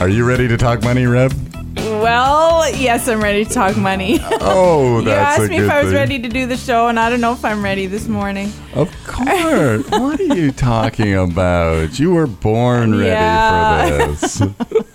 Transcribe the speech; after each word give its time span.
Are 0.00 0.08
you 0.08 0.24
ready 0.26 0.48
to 0.48 0.56
talk 0.56 0.82
money, 0.82 1.06
Reb? 1.06 1.32
Well, 1.76 2.68
yes, 2.74 3.08
I'm 3.08 3.22
ready 3.22 3.44
to 3.44 3.50
talk 3.50 3.76
money. 3.76 4.18
Oh, 4.46 5.00
you 5.00 5.10
asked 5.10 5.48
me 5.50 5.56
if 5.58 5.70
I 5.70 5.80
was 5.82 5.86
thing. 5.90 5.94
ready 5.94 6.18
to 6.20 6.28
do 6.28 6.46
the 6.46 6.56
show, 6.56 6.88
and 6.88 6.98
I 7.00 7.08
don't 7.08 7.20
know 7.20 7.32
if 7.32 7.44
I'm 7.44 7.62
ready 7.64 7.86
this 7.86 8.06
morning. 8.08 8.52
Of 8.74 8.90
course. 9.06 9.88
what 9.90 10.20
are 10.20 10.34
you 10.34 10.52
talking 10.52 11.14
about? 11.30 11.98
You 11.98 12.12
were 12.12 12.26
born 12.26 12.92
ready 12.98 13.10
Yeah. 13.10 14.06
for 14.06 14.12
this. 14.12 14.42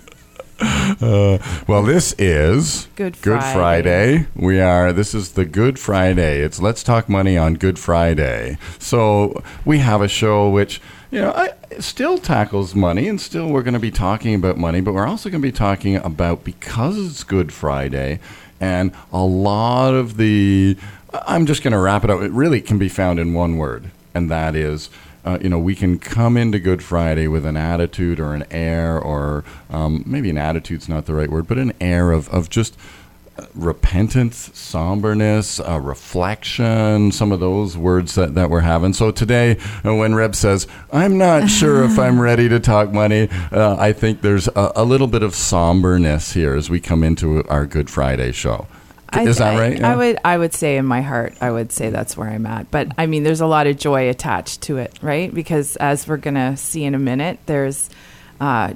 Uh, 1.00 1.38
well, 1.66 1.82
this 1.82 2.14
is 2.18 2.88
Good 2.96 3.22
Good 3.22 3.40
Friday. 3.40 4.26
We 4.34 4.60
are. 4.60 4.92
This 4.92 5.14
is 5.14 5.32
the 5.32 5.46
Good 5.46 5.78
Friday. 5.78 6.40
It's 6.40 6.60
Let's 6.60 6.82
Talk 6.82 7.08
Money 7.08 7.38
on 7.38 7.54
Good 7.54 7.78
Friday. 7.78 8.58
So 8.78 9.42
we 9.64 9.78
have 9.78 10.02
a 10.02 10.08
show 10.08 10.50
which 10.50 10.82
you 11.10 11.20
know 11.20 11.32
I, 11.32 11.52
still 11.78 12.18
tackles 12.18 12.74
money, 12.74 13.08
and 13.08 13.18
still 13.18 13.48
we're 13.48 13.62
going 13.62 13.74
to 13.74 13.80
be 13.80 13.90
talking 13.90 14.34
about 14.34 14.58
money, 14.58 14.82
but 14.82 14.92
we're 14.92 15.06
also 15.06 15.30
going 15.30 15.40
to 15.40 15.48
be 15.48 15.52
talking 15.52 15.96
about 15.96 16.44
because 16.44 16.98
it's 16.98 17.24
Good 17.24 17.50
Friday, 17.52 18.20
and 18.60 18.92
a 19.12 19.24
lot 19.24 19.94
of 19.94 20.18
the. 20.18 20.76
I'm 21.26 21.46
just 21.46 21.62
going 21.62 21.72
to 21.72 21.78
wrap 21.78 22.04
it 22.04 22.10
up. 22.10 22.20
It 22.20 22.32
really 22.32 22.60
can 22.60 22.78
be 22.78 22.90
found 22.90 23.18
in 23.18 23.32
one 23.32 23.56
word, 23.56 23.90
and 24.12 24.30
that 24.30 24.54
is 24.54 24.90
uh, 25.24 25.38
you 25.40 25.48
know, 25.48 25.58
we 25.58 25.74
can 25.74 25.98
come 25.98 26.36
into 26.36 26.58
Good 26.58 26.82
Friday 26.82 27.28
with 27.28 27.44
an 27.44 27.56
attitude 27.56 28.18
or 28.18 28.34
an 28.34 28.44
air, 28.50 28.98
or 28.98 29.44
um, 29.68 30.02
maybe 30.06 30.30
an 30.30 30.38
attitude's 30.38 30.88
not 30.88 31.06
the 31.06 31.14
right 31.14 31.30
word, 31.30 31.46
but 31.46 31.58
an 31.58 31.72
air 31.80 32.12
of, 32.12 32.28
of 32.30 32.48
just 32.48 32.76
uh, 33.38 33.44
repentance, 33.54 34.50
somberness, 34.54 35.60
uh, 35.60 35.78
reflection, 35.78 37.12
some 37.12 37.32
of 37.32 37.40
those 37.40 37.76
words 37.76 38.14
that, 38.14 38.34
that 38.34 38.48
we're 38.48 38.60
having. 38.60 38.92
So 38.92 39.10
today, 39.10 39.58
uh, 39.84 39.94
when 39.94 40.14
Reb 40.14 40.34
says, 40.34 40.66
I'm 40.92 41.18
not 41.18 41.50
sure 41.50 41.84
if 41.84 41.98
I'm 41.98 42.20
ready 42.20 42.48
to 42.48 42.58
talk 42.58 42.90
money, 42.90 43.28
uh, 43.52 43.76
I 43.78 43.92
think 43.92 44.22
there's 44.22 44.48
a, 44.48 44.72
a 44.76 44.84
little 44.84 45.06
bit 45.06 45.22
of 45.22 45.34
somberness 45.34 46.32
here 46.32 46.54
as 46.54 46.70
we 46.70 46.80
come 46.80 47.04
into 47.04 47.46
our 47.48 47.66
Good 47.66 47.90
Friday 47.90 48.32
show. 48.32 48.66
I- 49.12 49.22
Is 49.24 49.38
that 49.38 49.58
right? 49.58 49.82
I 49.82 49.96
would 49.96 50.18
I 50.24 50.38
would 50.38 50.54
say 50.54 50.76
in 50.76 50.86
my 50.86 51.00
heart, 51.02 51.34
I 51.40 51.50
would 51.50 51.72
say 51.72 51.90
that's 51.90 52.16
where 52.16 52.28
I'm 52.28 52.46
at. 52.46 52.70
But 52.70 52.88
I 52.96 53.06
mean, 53.06 53.22
there's 53.24 53.40
a 53.40 53.46
lot 53.46 53.66
of 53.66 53.76
joy 53.76 54.08
attached 54.08 54.62
to 54.62 54.76
it, 54.78 54.98
right? 55.02 55.32
Because 55.34 55.76
as 55.76 56.06
we're 56.06 56.16
gonna 56.16 56.56
see 56.56 56.84
in 56.84 56.94
a 56.94 56.98
minute, 56.98 57.38
there's 57.46 57.90
uh, 58.40 58.74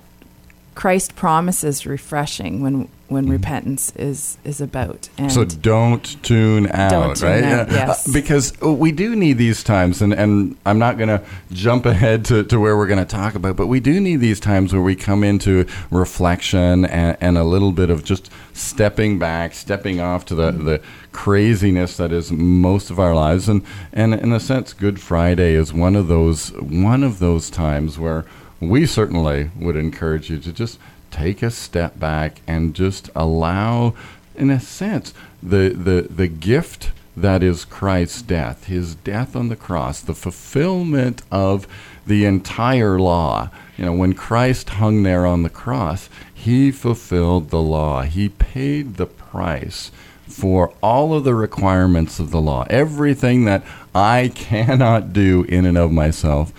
Christ 0.74 1.14
promises 1.16 1.86
refreshing 1.86 2.62
when 2.62 2.88
when 3.14 3.30
repentance 3.30 3.92
is 3.96 4.36
is 4.44 4.60
about. 4.60 5.08
And. 5.16 5.32
So 5.32 5.44
don't 5.44 6.04
tune 6.22 6.70
out, 6.70 6.90
Don't 6.90 7.16
tune 7.16 7.28
right? 7.30 7.44
out, 7.44 7.70
yes. 7.70 8.08
Uh, 8.08 8.12
because 8.12 8.60
we 8.60 8.92
do 8.92 9.16
need 9.16 9.38
these 9.38 9.62
times, 9.62 10.02
and, 10.02 10.12
and 10.12 10.56
I'm 10.66 10.78
not 10.78 10.98
going 10.98 11.08
to 11.08 11.22
jump 11.52 11.86
ahead 11.86 12.24
to, 12.26 12.44
to 12.44 12.60
where 12.60 12.76
we're 12.76 12.86
going 12.86 12.98
to 12.98 13.04
talk 13.04 13.34
about, 13.34 13.56
but 13.56 13.68
we 13.68 13.80
do 13.80 14.00
need 14.00 14.16
these 14.16 14.40
times 14.40 14.72
where 14.72 14.82
we 14.82 14.96
come 14.96 15.24
into 15.24 15.66
reflection 15.90 16.84
and, 16.84 17.16
and 17.20 17.38
a 17.38 17.44
little 17.44 17.72
bit 17.72 17.88
of 17.88 18.04
just 18.04 18.30
stepping 18.52 19.18
back, 19.18 19.54
stepping 19.54 20.00
off 20.00 20.26
to 20.26 20.34
the, 20.34 20.50
the 20.50 20.82
craziness 21.12 21.96
that 21.96 22.12
is 22.12 22.30
most 22.30 22.90
of 22.90 22.98
our 22.98 23.14
lives. 23.14 23.48
And, 23.48 23.64
and 23.92 24.12
in 24.14 24.32
a 24.32 24.40
sense, 24.40 24.72
Good 24.72 25.00
Friday 25.00 25.54
is 25.54 25.72
one 25.72 25.96
of 25.96 26.08
those 26.08 26.52
one 26.52 27.02
of 27.02 27.18
those 27.20 27.48
times 27.50 27.98
where 27.98 28.24
we 28.60 28.86
certainly 28.86 29.50
would 29.56 29.76
encourage 29.76 30.30
you 30.30 30.38
to 30.38 30.52
just 30.52 30.78
take 31.14 31.42
a 31.42 31.50
step 31.50 31.98
back 31.98 32.40
and 32.46 32.74
just 32.74 33.08
allow, 33.14 33.94
in 34.34 34.50
a 34.50 34.58
sense, 34.58 35.14
the, 35.40 35.68
the, 35.70 36.08
the 36.10 36.26
gift 36.26 36.90
that 37.16 37.42
is 37.42 37.64
Christ's 37.64 38.22
death, 38.22 38.64
his 38.64 38.96
death 38.96 39.36
on 39.36 39.48
the 39.48 39.56
cross, 39.56 40.00
the 40.00 40.14
fulfillment 40.14 41.22
of 41.30 41.68
the 42.04 42.24
entire 42.24 42.98
law. 42.98 43.50
You 43.76 43.84
know, 43.84 43.92
when 43.92 44.14
Christ 44.14 44.70
hung 44.70 45.04
there 45.04 45.24
on 45.24 45.44
the 45.44 45.50
cross, 45.50 46.08
he 46.32 46.72
fulfilled 46.72 47.50
the 47.50 47.62
law. 47.62 48.02
He 48.02 48.28
paid 48.28 48.96
the 48.96 49.06
price 49.06 49.92
for 50.28 50.74
all 50.82 51.14
of 51.14 51.22
the 51.22 51.34
requirements 51.34 52.18
of 52.18 52.32
the 52.32 52.40
law. 52.40 52.66
Everything 52.68 53.44
that 53.44 53.64
I 53.94 54.32
cannot 54.34 55.12
do 55.12 55.44
in 55.44 55.64
and 55.64 55.78
of 55.78 55.92
myself, 55.92 56.52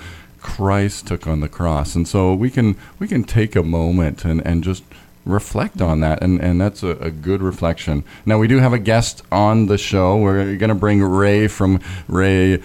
Christ 0.45 1.07
took 1.07 1.25
on 1.25 1.39
the 1.39 1.50
cross. 1.50 1.95
And 1.95 2.07
so 2.07 2.35
we 2.35 2.51
can 2.51 2.78
we 3.00 3.07
can 3.07 3.23
take 3.23 3.56
a 3.56 3.63
moment 3.63 4.23
and, 4.23 4.45
and 4.45 4.63
just 4.63 4.83
reflect 5.25 5.81
on 5.81 6.01
that 6.01 6.22
and, 6.22 6.39
and 6.39 6.61
that's 6.61 6.83
a, 6.83 6.89
a 6.89 7.09
good 7.09 7.41
reflection. 7.41 8.03
Now 8.28 8.38
we 8.38 8.47
do 8.47 8.59
have 8.59 8.72
a 8.72 8.78
guest 8.78 9.23
on 9.31 9.66
the 9.66 9.78
show. 9.79 10.17
We're 10.17 10.55
gonna 10.57 10.75
bring 10.75 11.01
Ray 11.01 11.47
from 11.47 11.81
Ray 12.07 12.61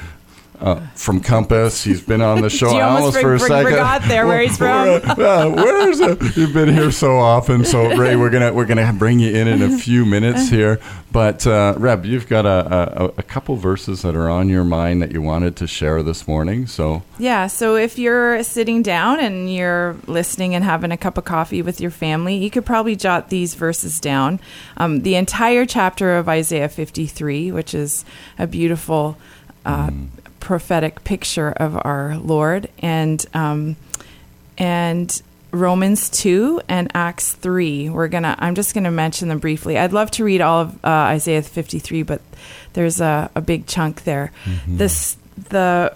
uh, 0.60 0.81
from 0.94 1.21
Compass. 1.21 1.82
He's 1.84 2.00
been 2.00 2.21
on 2.21 2.41
the 2.43 2.50
show 2.60 2.71
You 2.72 2.81
almost 2.81 3.21
for 3.21 3.34
a 3.34 3.38
second. 3.41 3.71
forgot 3.71 4.03
there 4.03 4.26
where 4.26 4.41
he's 4.41 4.56
from. 4.56 5.00
Yeah, 5.21 5.47
where's? 5.47 6.00
You've 6.37 6.53
been 6.54 6.72
here 6.72 6.91
so 6.91 7.19
often, 7.19 7.65
so 7.65 7.97
Ray, 7.97 8.16
we're 8.16 8.31
gonna 8.31 8.53
we're 8.53 8.65
gonna 8.66 8.93
bring 8.93 9.19
you 9.21 9.34
in 9.34 9.48
in 9.48 9.62
a 9.62 9.76
few 9.76 10.04
minutes 10.04 10.48
here. 10.48 10.81
But 11.12 11.44
uh, 11.47 11.75
Reb, 11.76 12.04
you've 12.04 12.28
got 12.28 12.47
a, 12.47 13.03
a, 13.03 13.04
a 13.19 13.22
couple 13.25 13.56
verses 13.56 14.03
that 14.03 14.15
are 14.15 14.28
on 14.31 14.48
your 14.48 14.62
mind 14.62 15.03
that 15.03 15.10
you 15.10 15.21
wanted 15.21 15.56
to 15.56 15.66
share 15.66 16.03
this 16.04 16.28
morning. 16.28 16.66
So 16.69 17.03
Yeah, 17.19 17.48
so 17.48 17.75
if 17.75 17.98
you're 17.98 18.42
sitting 18.44 18.82
down 18.82 19.19
and 19.19 19.53
you're 19.53 19.97
listening 20.06 20.54
and 20.54 20.62
having 20.62 20.92
a 20.92 20.97
cup 20.97 21.19
of 21.19 21.25
coffee 21.25 21.62
with 21.62 21.81
your 21.81 21.91
family, 21.91 22.37
you 22.37 22.48
could 22.50 22.65
probably 22.65 22.94
jot 22.94 23.28
these 23.28 23.54
verses 23.54 23.98
down. 23.98 24.38
Um, 24.77 25.00
the 25.00 25.16
entire 25.16 25.66
chapter 25.66 26.16
of 26.16 26.28
Isaiah 26.28 26.69
53, 26.69 27.50
which 27.50 27.75
is 27.75 28.04
a 28.38 28.47
beautiful 28.47 29.16
uh, 29.66 29.91
prophetic 30.41 31.05
picture 31.05 31.51
of 31.53 31.78
our 31.84 32.17
Lord, 32.19 32.69
and 32.81 33.25
um, 33.34 33.77
and 34.59 35.23
Romans 35.53 36.09
2 36.11 36.62
and 36.69 36.91
Acts 36.95 37.33
3. 37.33 37.91
We're 37.91 38.09
gonna. 38.09 38.37
I'm 38.39 38.55
just 38.55 38.75
gonna 38.75 38.91
mention 38.91 39.28
them 39.28 39.39
briefly. 39.39 39.78
I'd 39.78 39.93
love 39.93 40.11
to 40.12 40.25
read 40.25 40.41
all 40.41 40.62
of 40.62 40.84
uh, 40.84 40.89
Isaiah 40.89 41.43
53, 41.43 42.03
but 42.03 42.21
there's 42.73 43.01
a, 43.01 43.31
a 43.34 43.41
big 43.41 43.67
chunk 43.67 44.05
there. 44.05 44.33
This 44.67 45.17
the 45.49 45.95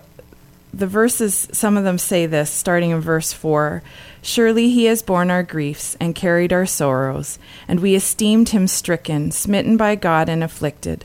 the 0.72 0.87
verses, 0.87 1.49
some 1.53 1.76
of 1.76 1.84
them 1.84 1.99
say 1.99 2.26
this, 2.26 2.50
starting 2.50 2.91
in 2.91 3.00
verse 3.00 3.32
4 3.32 3.82
Surely 4.22 4.71
he 4.71 4.87
has 4.87 5.03
borne 5.03 5.31
our 5.31 5.43
griefs 5.43 5.99
and 6.00 6.15
carried 6.15 6.50
our 6.50 6.65
sorrows, 6.65 7.38
and 7.69 7.81
we 7.81 7.94
esteemed 7.94 8.49
him 8.49 8.66
stricken, 8.66 9.31
smitten 9.31 9.76
by 9.76 9.94
God, 9.97 10.31
and 10.31 10.43
afflicted. 10.43 11.05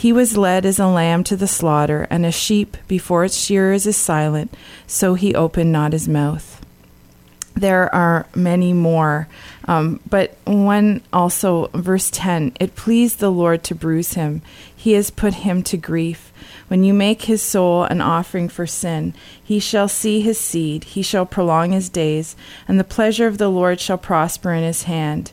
He 0.00 0.14
was 0.14 0.38
led 0.38 0.64
as 0.64 0.78
a 0.78 0.86
lamb 0.86 1.24
to 1.24 1.36
the 1.36 1.46
slaughter, 1.46 2.06
and 2.08 2.24
a 2.24 2.32
sheep 2.32 2.78
before 2.88 3.26
its 3.26 3.36
shearers 3.36 3.86
is 3.86 3.98
silent, 3.98 4.56
so 4.86 5.12
he 5.12 5.34
opened 5.34 5.72
not 5.72 5.92
his 5.92 6.08
mouth. 6.08 6.64
There 7.54 7.94
are 7.94 8.26
many 8.34 8.72
more, 8.72 9.28
um, 9.66 10.00
but 10.08 10.38
one 10.46 11.02
also, 11.12 11.66
verse 11.74 12.08
10 12.10 12.54
it 12.58 12.76
pleased 12.76 13.18
the 13.18 13.30
Lord 13.30 13.62
to 13.64 13.74
bruise 13.74 14.14
him, 14.14 14.40
he 14.74 14.92
has 14.92 15.10
put 15.10 15.34
him 15.34 15.62
to 15.64 15.76
grief. 15.76 16.32
When 16.68 16.82
you 16.82 16.94
make 16.94 17.24
his 17.24 17.42
soul 17.42 17.82
an 17.82 18.00
offering 18.00 18.48
for 18.48 18.66
sin, 18.66 19.12
he 19.44 19.58
shall 19.58 19.86
see 19.86 20.22
his 20.22 20.40
seed, 20.40 20.84
he 20.84 21.02
shall 21.02 21.26
prolong 21.26 21.72
his 21.72 21.90
days, 21.90 22.36
and 22.66 22.80
the 22.80 22.84
pleasure 22.84 23.26
of 23.26 23.36
the 23.36 23.50
Lord 23.50 23.80
shall 23.80 23.98
prosper 23.98 24.54
in 24.54 24.64
his 24.64 24.84
hand. 24.84 25.32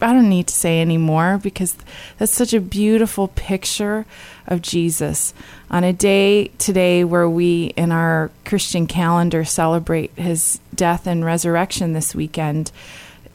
I 0.00 0.12
don't 0.12 0.28
need 0.28 0.46
to 0.48 0.54
say 0.54 0.80
anymore 0.80 1.38
because 1.42 1.76
that's 2.18 2.32
such 2.32 2.54
a 2.54 2.60
beautiful 2.60 3.28
picture 3.28 4.06
of 4.46 4.62
Jesus 4.62 5.34
on 5.70 5.84
a 5.84 5.92
day 5.92 6.48
today 6.58 7.04
where 7.04 7.28
we 7.28 7.66
in 7.76 7.92
our 7.92 8.30
Christian 8.44 8.86
calendar 8.86 9.44
celebrate 9.44 10.12
his 10.16 10.60
death 10.74 11.06
and 11.06 11.24
resurrection 11.24 11.92
this 11.92 12.14
weekend. 12.14 12.70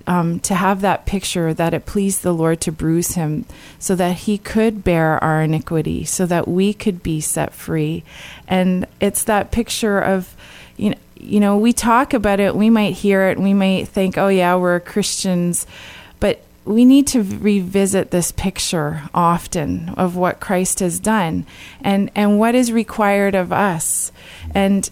Um, 0.05 0.41
to 0.41 0.53
have 0.53 0.81
that 0.81 1.05
picture 1.05 1.53
that 1.53 1.73
it 1.73 1.85
pleased 1.85 2.23
the 2.23 2.33
Lord 2.33 2.59
to 2.61 2.73
bruise 2.73 3.13
him 3.13 3.45
so 3.79 3.95
that 3.95 4.17
he 4.17 4.37
could 4.37 4.83
bear 4.83 5.23
our 5.23 5.41
iniquity, 5.41 6.03
so 6.03 6.25
that 6.25 6.45
we 6.45 6.73
could 6.73 7.01
be 7.01 7.21
set 7.21 7.53
free. 7.53 8.03
And 8.45 8.85
it's 8.99 9.23
that 9.23 9.51
picture 9.51 9.99
of, 9.99 10.35
you 10.75 10.89
know, 10.89 10.97
you 11.23 11.39
know, 11.39 11.57
we 11.57 11.71
talk 11.71 12.13
about 12.13 12.41
it, 12.41 12.53
we 12.53 12.69
might 12.69 12.95
hear 12.95 13.29
it, 13.29 13.39
we 13.39 13.53
might 13.53 13.87
think, 13.87 14.17
oh, 14.17 14.27
yeah, 14.27 14.55
we're 14.55 14.81
Christians. 14.81 15.65
We 16.65 16.85
need 16.85 17.07
to 17.07 17.21
revisit 17.23 18.11
this 18.11 18.31
picture 18.31 19.03
often 19.13 19.89
of 19.89 20.15
what 20.15 20.39
Christ 20.39 20.79
has 20.79 20.99
done 20.99 21.45
and, 21.81 22.09
and 22.15 22.39
what 22.39 22.55
is 22.55 22.71
required 22.71 23.35
of 23.35 23.51
us. 23.51 24.11
And, 24.55 24.89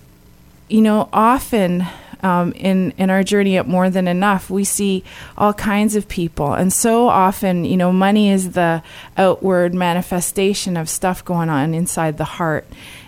you 0.68 0.81
know, 0.81 1.07
often 1.13 1.88
um, 2.23 2.51
in, 2.53 2.91
in 2.97 3.09
our 3.09 3.23
journey 3.23 3.57
at 3.57 3.68
More 3.68 3.89
Than 3.89 4.07
Enough, 4.07 4.50
we 4.50 4.63
see 4.63 5.03
all 5.38 5.53
kinds 5.53 5.95
of 5.95 6.07
people. 6.07 6.53
And 6.53 6.71
so 6.71 7.07
often, 7.07 7.65
you 7.65 7.77
know, 7.77 7.91
money 7.91 8.29
is 8.29 8.51
the 8.51 8.83
outward 9.17 9.74
manifestation 9.74 10.77
of 10.77 10.89
stuff 10.89 11.24
going 11.25 11.50
on 11.50 11.74
inside 11.74 12.17
the 12.17 12.25
heart. 12.25 12.65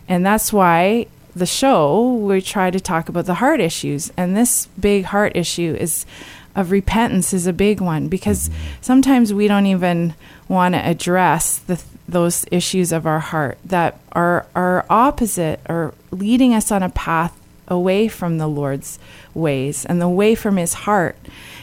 And 0.08 0.26
that's 0.26 0.52
why 0.52 1.08
the 1.36 1.46
show, 1.46 2.14
we 2.14 2.42
try 2.42 2.70
to 2.72 2.80
talk 2.80 3.10
about 3.10 3.26
the 3.26 3.36
heart 3.36 3.60
issues. 3.60 4.12
And 4.18 4.36
this 4.36 4.68
big 4.80 5.06
heart 5.06 5.36
issue 5.36 5.76
is 5.80 6.06
of 6.56 6.72
repentance 6.72 7.34
is 7.34 7.48
a 7.48 7.54
big 7.54 7.82
one 7.82 8.08
because 8.08 8.50
sometimes 8.82 9.34
we 9.34 9.48
don't 9.48 9.66
even 9.66 10.14
want 10.48 10.76
to 10.76 10.88
address 10.88 11.58
the, 11.58 11.82
those 12.08 12.46
issues 12.52 12.92
of 12.92 13.08
our 13.08 13.20
heart 13.20 13.58
that 13.66 14.00
are 14.12 14.46
are 14.56 14.86
opposite 14.90 15.60
or 15.68 15.94
leading 16.12 16.54
us 16.54 16.72
on 16.72 16.84
a 16.84 16.90
path 16.90 17.40
away 17.68 18.08
from 18.08 18.38
the 18.38 18.48
Lord's 18.48 19.00
ways 19.34 19.86
and 19.86 20.02
away 20.02 20.36
from 20.36 20.58
his 20.58 20.74
heart. 20.74 21.18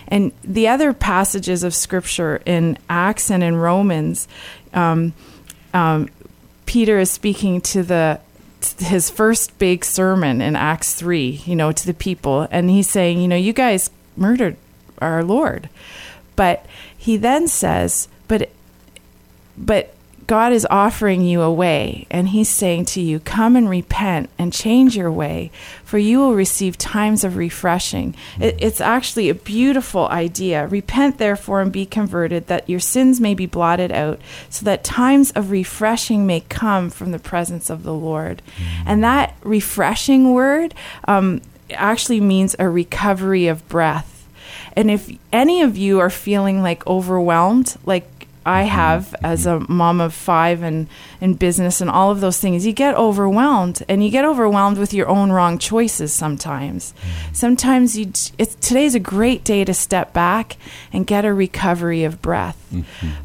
And 0.08 0.32
the 0.42 0.66
other 0.66 0.92
passages 0.92 1.62
of 1.62 1.74
scripture 1.74 2.42
in 2.44 2.78
Acts 2.88 3.30
and 3.30 3.44
in 3.44 3.56
Romans, 3.56 4.26
um, 4.74 5.12
um, 5.72 6.08
Peter 6.66 6.98
is 6.98 7.10
speaking 7.10 7.60
to 7.60 7.82
the 7.82 8.20
his 8.78 9.08
first 9.08 9.58
big 9.58 9.84
sermon 9.84 10.42
in 10.42 10.54
Acts 10.54 10.94
3, 10.94 11.42
you 11.46 11.56
know, 11.56 11.72
to 11.72 11.86
the 11.86 11.94
people. 11.94 12.46
And 12.50 12.68
he's 12.68 12.90
saying, 12.90 13.18
you 13.20 13.28
know, 13.28 13.36
you 13.36 13.54
guys 13.54 13.88
murdered 14.16 14.56
our 15.00 15.22
Lord. 15.22 15.68
But 16.36 16.66
he 16.96 17.16
then 17.16 17.48
says, 17.48 18.08
but, 18.28 18.50
but 19.56 19.94
God 20.30 20.52
is 20.52 20.64
offering 20.70 21.22
you 21.22 21.40
a 21.40 21.52
way, 21.52 22.06
and 22.08 22.28
He's 22.28 22.48
saying 22.48 22.84
to 22.84 23.00
you, 23.00 23.18
Come 23.18 23.56
and 23.56 23.68
repent 23.68 24.30
and 24.38 24.52
change 24.52 24.96
your 24.96 25.10
way, 25.10 25.50
for 25.82 25.98
you 25.98 26.20
will 26.20 26.36
receive 26.36 26.78
times 26.78 27.24
of 27.24 27.34
refreshing. 27.34 28.14
It, 28.38 28.54
it's 28.60 28.80
actually 28.80 29.28
a 29.28 29.34
beautiful 29.34 30.06
idea. 30.06 30.68
Repent, 30.68 31.18
therefore, 31.18 31.60
and 31.62 31.72
be 31.72 31.84
converted, 31.84 32.46
that 32.46 32.70
your 32.70 32.78
sins 32.78 33.20
may 33.20 33.34
be 33.34 33.46
blotted 33.46 33.90
out, 33.90 34.20
so 34.48 34.64
that 34.66 34.84
times 34.84 35.32
of 35.32 35.50
refreshing 35.50 36.28
may 36.28 36.42
come 36.42 36.90
from 36.90 37.10
the 37.10 37.18
presence 37.18 37.68
of 37.68 37.82
the 37.82 37.92
Lord. 37.92 38.40
And 38.86 39.02
that 39.02 39.34
refreshing 39.42 40.32
word 40.32 40.76
um, 41.08 41.42
actually 41.72 42.20
means 42.20 42.54
a 42.60 42.68
recovery 42.68 43.48
of 43.48 43.68
breath. 43.68 44.09
And 44.74 44.90
if 44.90 45.10
any 45.32 45.62
of 45.62 45.76
you 45.76 46.00
are 46.00 46.10
feeling 46.10 46.62
like 46.62 46.86
overwhelmed, 46.86 47.76
like 47.84 48.20
I 48.44 48.62
mm-hmm. 48.62 48.70
have 48.70 49.14
as 49.22 49.46
a 49.46 49.50
mm-hmm. 49.50 49.72
mom 49.72 50.00
of 50.00 50.14
five 50.14 50.62
and 50.62 50.88
in 51.20 51.34
business 51.34 51.80
and 51.80 51.90
all 51.90 52.10
of 52.10 52.20
those 52.20 52.38
things, 52.38 52.66
you 52.66 52.72
get 52.72 52.94
overwhelmed 52.94 53.82
and 53.88 54.04
you 54.04 54.10
get 54.10 54.24
overwhelmed 54.24 54.78
with 54.78 54.94
your 54.94 55.08
own 55.08 55.30
wrong 55.30 55.58
choices 55.58 56.12
sometimes. 56.12 56.92
Mm-hmm. 56.92 57.34
Sometimes 57.34 57.98
you 57.98 58.06
it's 58.38 58.54
today's 58.56 58.94
a 58.94 59.00
great 59.00 59.44
day 59.44 59.64
to 59.64 59.74
step 59.74 60.12
back 60.12 60.56
and 60.92 61.06
get 61.06 61.24
a 61.24 61.34
recovery 61.34 62.04
of 62.04 62.22
breath. 62.22 62.56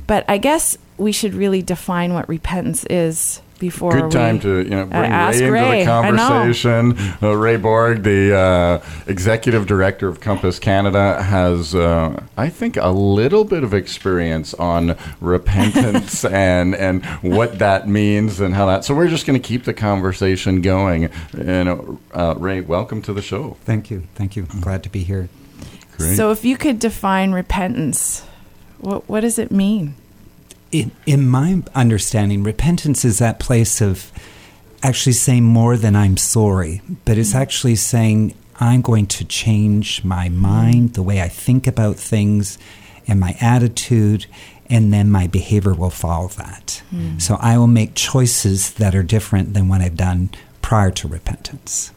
But 0.07 0.25
I 0.27 0.37
guess 0.37 0.77
we 0.97 1.11
should 1.11 1.33
really 1.33 1.61
define 1.61 2.13
what 2.13 2.27
repentance 2.27 2.85
is 2.85 3.41
before 3.59 3.91
Good 3.91 4.11
time 4.11 4.35
we, 4.35 4.41
to 4.41 4.63
you 4.63 4.69
know 4.69 4.83
uh, 4.83 4.85
bring 4.85 5.11
ask 5.11 5.39
Ray 5.39 5.45
into 5.45 5.53
Ray. 5.53 5.79
the 5.79 5.85
conversation. 5.85 6.97
Uh, 7.21 7.35
Ray 7.35 7.57
Borg, 7.57 8.03
the 8.03 8.35
uh, 8.35 8.85
executive 9.07 9.67
director 9.67 10.07
of 10.07 10.19
Compass 10.19 10.59
Canada, 10.59 11.21
has 11.21 11.73
uh, 11.73 12.23
I 12.37 12.49
think 12.49 12.77
a 12.77 12.89
little 12.89 13.43
bit 13.43 13.63
of 13.63 13.73
experience 13.73 14.53
on 14.53 14.97
repentance 15.21 16.25
and 16.25 16.75
and 16.75 17.05
what 17.21 17.59
that 17.59 17.87
means 17.87 18.39
and 18.39 18.53
how 18.53 18.65
that. 18.67 18.85
So 18.85 18.93
we're 18.93 19.07
just 19.07 19.25
going 19.25 19.39
to 19.39 19.47
keep 19.47 19.63
the 19.63 19.73
conversation 19.73 20.61
going. 20.61 21.09
And 21.37 21.99
uh, 22.13 22.35
Ray, 22.37 22.61
welcome 22.61 23.01
to 23.03 23.13
the 23.13 23.21
show. 23.21 23.57
Thank 23.65 23.89
you. 23.89 24.03
Thank 24.15 24.35
you. 24.35 24.47
I'm 24.51 24.61
glad 24.61 24.83
to 24.83 24.89
be 24.89 25.03
here. 25.03 25.29
Great. 25.97 26.17
So 26.17 26.31
if 26.31 26.43
you 26.43 26.57
could 26.57 26.79
define 26.79 27.31
repentance, 27.31 28.25
what 28.79 29.07
what 29.07 29.21
does 29.21 29.39
it 29.39 29.51
mean? 29.51 29.95
In, 30.71 30.91
in 31.05 31.27
my 31.27 31.63
understanding, 31.73 32.43
repentance 32.43 33.05
is 33.05 33.19
that 33.19 33.39
place 33.39 33.81
of 33.81 34.11
actually 34.83 35.13
saying 35.13 35.43
more 35.43 35.77
than 35.77 35.95
I'm 35.95 36.17
sorry, 36.17 36.81
but 37.05 37.17
it's 37.17 37.33
mm. 37.33 37.39
actually 37.39 37.75
saying 37.75 38.35
I'm 38.59 38.81
going 38.81 39.07
to 39.07 39.25
change 39.25 40.03
my 40.03 40.29
mind, 40.29 40.93
the 40.93 41.03
way 41.03 41.21
I 41.21 41.27
think 41.27 41.67
about 41.67 41.97
things, 41.97 42.57
and 43.07 43.19
my 43.19 43.35
attitude, 43.41 44.25
and 44.69 44.91
then 44.93 45.11
my 45.11 45.27
behavior 45.27 45.73
will 45.73 45.89
follow 45.89 46.27
that. 46.29 46.81
Mm. 46.93 47.21
So 47.21 47.37
I 47.39 47.57
will 47.57 47.67
make 47.67 47.95
choices 47.95 48.73
that 48.73 48.95
are 48.95 49.03
different 49.03 49.53
than 49.53 49.67
what 49.67 49.81
I've 49.81 49.97
done 49.97 50.29
prior 50.61 50.91
to 50.91 51.07
repentance. 51.07 51.91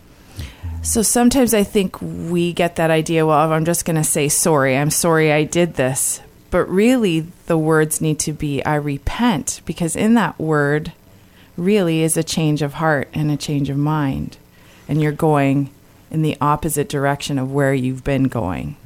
So 0.83 1.03
sometimes 1.03 1.55
I 1.55 1.65
think 1.65 2.01
we 2.01 2.53
get 2.53 2.77
that 2.77 2.91
idea, 2.91 3.27
well, 3.27 3.53
I'm 3.53 3.65
just 3.65 3.85
going 3.85 3.97
to 3.97 4.05
say 4.05 4.29
sorry. 4.29 4.77
I'm 4.77 4.91
sorry 4.91 5.33
I 5.33 5.45
did 5.45 5.75
this. 5.75 6.21
But 6.51 6.69
really, 6.69 7.27
the 7.47 7.59
words 7.59 8.01
need 8.01 8.19
to 8.21 8.33
be 8.33 8.65
I 8.65 8.77
repent, 8.77 9.61
because 9.67 9.95
in 9.95 10.15
that 10.15 10.39
word 10.39 10.93
really 11.57 12.03
is 12.03 12.17
a 12.17 12.23
change 12.23 12.63
of 12.63 12.75
heart 12.75 13.09
and 13.13 13.31
a 13.31 13.37
change 13.37 13.69
of 13.69 13.77
mind. 13.77 14.39
And 14.89 15.03
you're 15.03 15.13
going 15.13 15.71
in 16.11 16.23
the 16.23 16.37
opposite 16.41 16.89
direction 16.89 17.39
of 17.39 17.53
where 17.53 17.75
you've 17.75 18.05
been 18.05 18.25
going. 18.25 18.77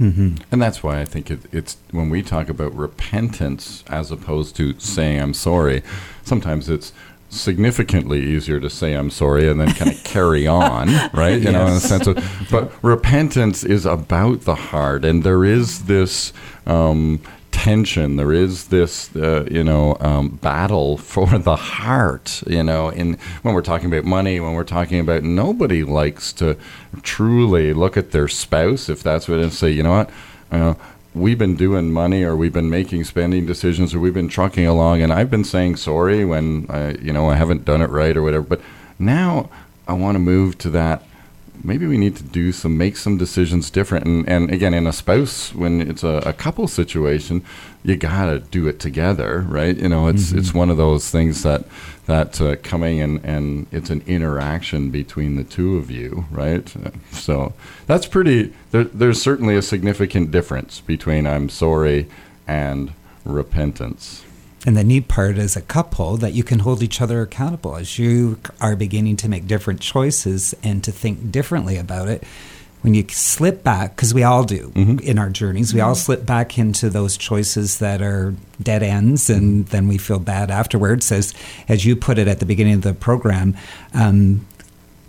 And 0.51 0.61
that's 0.61 0.83
why 0.83 1.01
I 1.01 1.05
think 1.05 1.31
it, 1.31 1.41
it's 1.53 1.77
when 1.93 2.11
we 2.11 2.23
talk 2.23 2.49
about 2.49 2.75
repentance 2.75 3.85
as 3.89 4.11
opposed 4.11 4.57
to 4.57 4.79
saying 4.81 5.21
I'm 5.21 5.35
sorry, 5.35 5.83
sometimes 6.25 6.69
it's 6.69 6.93
significantly 7.29 8.21
easier 8.23 8.61
to 8.61 8.69
say 8.69 8.95
I'm 8.95 9.11
sorry 9.11 9.49
and 9.49 9.61
then 9.61 9.73
kind 9.73 9.91
of 9.91 10.03
carry 10.05 10.47
on, 10.49 10.89
right? 11.13 11.41
You 11.41 11.53
know, 11.53 11.67
in 11.67 11.75
the 11.75 11.81
sense 11.81 12.07
of, 12.07 12.47
but 12.51 12.73
repentance 12.83 13.65
is 13.65 13.87
about 13.87 14.43
the 14.43 14.55
heart, 14.55 15.05
and 15.05 15.23
there 15.23 15.45
is 15.45 15.85
this. 15.85 16.33
Um, 16.67 17.21
tension. 17.63 18.17
There 18.17 18.33
is 18.33 18.69
this 18.69 19.15
uh, 19.15 19.47
you 19.49 19.63
know 19.63 19.97
um, 20.01 20.31
battle 20.31 20.97
for 21.13 21.39
the 21.39 21.55
heart 21.55 22.43
you 22.47 22.63
know 22.63 22.89
in 22.89 23.19
when 23.43 23.55
we're 23.55 23.63
talking 23.63 23.87
about 23.87 24.05
money 24.05 24.41
when 24.41 24.55
we're 24.55 24.65
talking 24.65 24.99
about 24.99 25.23
nobody 25.23 25.85
likes 25.85 26.33
to 26.35 26.57
truly 27.03 27.73
look 27.73 27.97
at 27.97 28.11
their 28.11 28.27
spouse 28.27 28.89
if 28.89 29.03
that's 29.03 29.29
what 29.29 29.39
and 29.39 29.53
say 29.53 29.71
you 29.71 29.85
know 29.85 29.93
what? 29.93 30.11
Uh, 30.51 30.75
we've 31.15 31.39
been 31.39 31.55
doing 31.55 31.93
money 31.93 32.25
or 32.25 32.35
we've 32.35 32.53
been 32.53 32.69
making 32.69 33.05
spending 33.05 33.47
decisions 33.47 33.95
or 33.95 34.01
we've 34.01 34.13
been 34.13 34.29
trucking 34.29 34.67
along 34.67 35.01
and 35.01 35.13
I've 35.13 35.31
been 35.31 35.45
saying 35.45 35.77
sorry 35.77 36.25
when 36.25 36.67
I 36.69 36.95
you 36.95 37.13
know 37.13 37.31
I 37.31 37.37
haven't 37.37 37.65
done 37.65 37.81
it 37.81 37.91
right 37.91 38.17
or 38.17 38.23
whatever 38.25 38.43
but 38.43 38.61
now 38.99 39.49
I 39.87 39.93
want 39.93 40.17
to 40.17 40.19
move 40.19 40.59
to 40.59 40.71
that 40.71 41.05
maybe 41.63 41.87
we 41.87 41.97
need 41.97 42.17
to 42.17 42.23
do 42.23 42.53
some 42.53 42.77
make 42.77 42.97
some 42.97 43.19
decisions 43.19 43.71
different. 43.71 44.07
And, 44.07 44.29
and 44.29 44.51
again 44.51 44.75
in 44.75 44.87
a 44.87 44.93
spouse 44.93 45.55
when 45.55 45.81
it's 45.81 46.03
a, 46.03 46.23
a 46.27 46.33
couple 46.33 46.67
situation 46.69 47.45
you 47.85 47.97
gotta 47.97 48.41
do 48.41 48.69
it 48.69 48.79
together 48.79 49.41
right? 49.49 49.77
You 49.77 49.89
know 49.89 50.09
it's 50.09 50.33
it's 50.33 50.55
one 50.55 50.71
of 50.71 50.77
those 50.77 51.11
things 51.11 51.43
that 51.43 51.65
that 52.07 52.41
uh, 52.41 52.57
coming 52.57 53.01
and 53.01 53.25
and 53.25 53.67
it's 53.71 53.91
an 53.91 54.03
interaction 54.07 54.91
between 54.91 55.37
the 55.37 55.45
two 55.45 55.77
of 55.77 55.91
you 55.91 56.27
right? 56.31 56.73
So 57.13 57.55
that's 57.87 58.07
pretty 58.07 58.53
there, 58.71 58.85
there's 58.85 59.21
certainly 59.21 59.57
a 59.57 59.63
significant 59.63 60.31
difference 60.31 60.81
between 60.81 61.27
i'm 61.27 61.49
sorry 61.49 62.09
and 62.47 62.93
repentance 63.25 64.25
And 64.65 64.77
the 64.77 64.85
neat 64.85 65.09
part 65.09 65.39
as 65.39 65.57
a 65.57 65.61
couple 65.61 66.17
that 66.19 66.35
you 66.35 66.45
can 66.45 66.61
hold 66.61 66.83
each 66.85 67.01
other 67.01 67.21
accountable 67.21 67.77
as 67.77 67.99
you 67.99 68.39
are 68.61 68.77
beginning 68.77 69.17
to 69.17 69.29
make 69.29 69.49
different 69.49 69.81
choices 69.81 70.55
and 70.63 70.85
to 70.85 70.93
think 70.93 71.33
differently 71.33 71.77
about 71.77 72.09
it. 72.09 72.23
when 72.83 72.95
you 72.95 73.05
slip 73.09 73.63
back, 73.63 73.95
because 73.95 74.13
we 74.13 74.25
all 74.25 74.43
do 74.43 74.69
mm-hmm. 74.71 74.99
in 74.99 75.19
our 75.19 75.31
journeys, 75.31 75.73
we 75.73 75.81
all 75.81 75.95
mm-hmm. 75.95 76.01
slip 76.01 76.27
back 76.27 76.59
into 76.59 76.91
those 76.91 77.17
choices 77.17 77.79
that 77.79 78.03
are 78.03 78.35
dead 78.61 78.83
ends, 78.83 79.31
and 79.31 79.65
mm-hmm. 79.65 79.71
then 79.71 79.87
we 79.87 79.99
feel 79.99 80.19
bad 80.19 80.51
afterwards. 80.51 81.13
As 81.13 81.33
as 81.69 81.85
you 81.85 81.95
put 81.95 82.19
it 82.19 82.27
at 82.27 82.41
the 82.41 82.47
beginning 82.47 82.75
of 82.75 82.83
the 82.83 82.93
program, 82.93 83.57
um, 83.95 84.45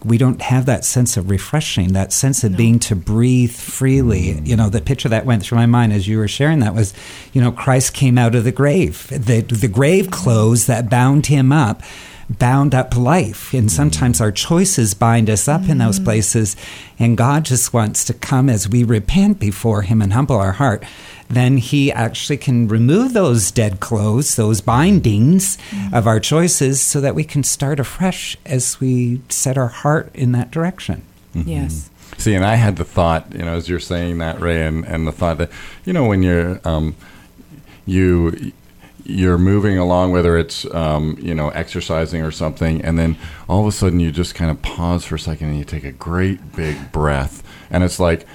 we 0.06 0.18
don't 0.18 0.42
have 0.42 0.66
that 0.66 0.86
sense 0.86 1.18
of 1.18 1.30
refreshing, 1.30 1.94
that 1.94 2.14
sense 2.14 2.44
of 2.44 2.58
being 2.58 2.80
to 2.80 2.96
breathe 2.96 3.52
freely. 3.52 4.34
Mm. 4.34 4.48
You 4.48 4.56
know, 4.56 4.70
the 4.70 4.82
picture 4.82 5.10
that 5.10 5.26
went 5.26 5.44
through 5.44 5.58
my 5.58 5.66
mind 5.66 5.94
as 5.94 6.08
you 6.08 6.18
were 6.18 6.28
sharing 6.28 6.60
that 6.60 6.76
was, 6.76 6.94
you 7.34 7.42
know, 7.42 7.52
Christ 7.52 7.94
came 7.94 8.18
out 8.18 8.36
of 8.36 8.44
the 8.44 8.52
grave. 8.52 9.08
The, 9.10 9.42
the 9.42 9.68
grave 9.68 10.12
clothes 10.12 10.66
that 10.68 10.90
bound 10.90 11.28
him 11.28 11.52
up 11.52 11.82
bound 12.30 12.74
up 12.74 12.96
life. 12.96 13.54
And 13.54 13.68
mm. 13.68 13.72
sometimes 13.72 14.22
our 14.22 14.32
choices 14.32 14.94
bind 14.94 15.30
us 15.30 15.48
up 15.48 15.68
in 15.70 15.78
those 15.78 16.00
mm. 16.00 16.06
places. 16.06 16.56
And 16.98 17.18
God 17.18 17.46
just 17.46 17.74
wants 17.74 18.06
to 18.06 18.14
come 18.14 18.50
as 18.50 18.70
we 18.70 18.84
repent 18.84 19.40
before 19.40 19.82
him 19.84 20.02
and 20.02 20.14
humble 20.14 20.38
our 20.38 20.54
heart. 20.54 20.84
Then 21.30 21.58
he 21.58 21.92
actually 21.92 22.38
can 22.38 22.68
remove 22.68 23.14
those 23.14 23.50
dead 23.52 23.80
clothes, 23.80 24.36
those 24.36 24.62
bindings 24.62 25.58
mm. 25.72 25.94
of 25.94 26.06
our 26.06 26.20
choices, 26.20 26.82
so 26.82 27.02
that 27.02 27.16
we 27.16 27.24
can 27.24 27.44
start 27.44 27.80
afresh 27.80 28.38
as 28.46 28.80
we 28.80 29.22
set 29.30 29.58
our 29.58 29.70
heart 29.70 30.12
in 30.14 30.32
that 30.34 30.52
direction. 30.52 31.04
Mm-hmm. 31.34 31.50
Yes. 31.50 31.90
See, 32.18 32.36
and 32.36 32.46
I 32.46 32.56
had 32.56 32.76
the 32.76 32.86
thought, 32.86 33.34
you 33.34 33.40
know, 33.40 33.56
as 33.56 33.68
you're 33.68 33.80
saying 33.80 34.20
that, 34.20 34.40
Ray, 34.40 34.66
and, 34.66 34.86
and 34.86 35.08
the 35.08 35.12
thought 35.12 35.40
that, 35.40 35.50
you 35.84 35.94
know, 35.94 36.06
when 36.06 36.22
you're, 36.22 36.62
um, 36.64 36.96
you, 37.86 38.52
you're 39.06 39.38
moving 39.38 39.78
along, 39.78 40.12
whether 40.12 40.38
it's, 40.38 40.66
um, 40.74 41.18
you 41.22 41.36
know, 41.36 41.50
exercising 41.50 42.22
or 42.22 42.32
something, 42.32 42.82
and 42.82 42.98
then 42.98 43.18
all 43.50 43.62
of 43.62 43.68
a 43.68 43.72
sudden 43.72 44.00
you 44.00 44.12
just 44.12 44.36
kind 44.36 44.50
of 44.50 44.62
pause 44.62 45.06
for 45.06 45.16
a 45.16 45.20
second 45.20 45.50
and 45.50 45.58
you 45.58 45.66
take 45.66 45.84
a 45.84 45.92
great 45.92 46.56
big 46.56 46.92
breath, 46.92 47.44
and 47.70 47.84
it's 47.84 48.00
like, 48.00 48.26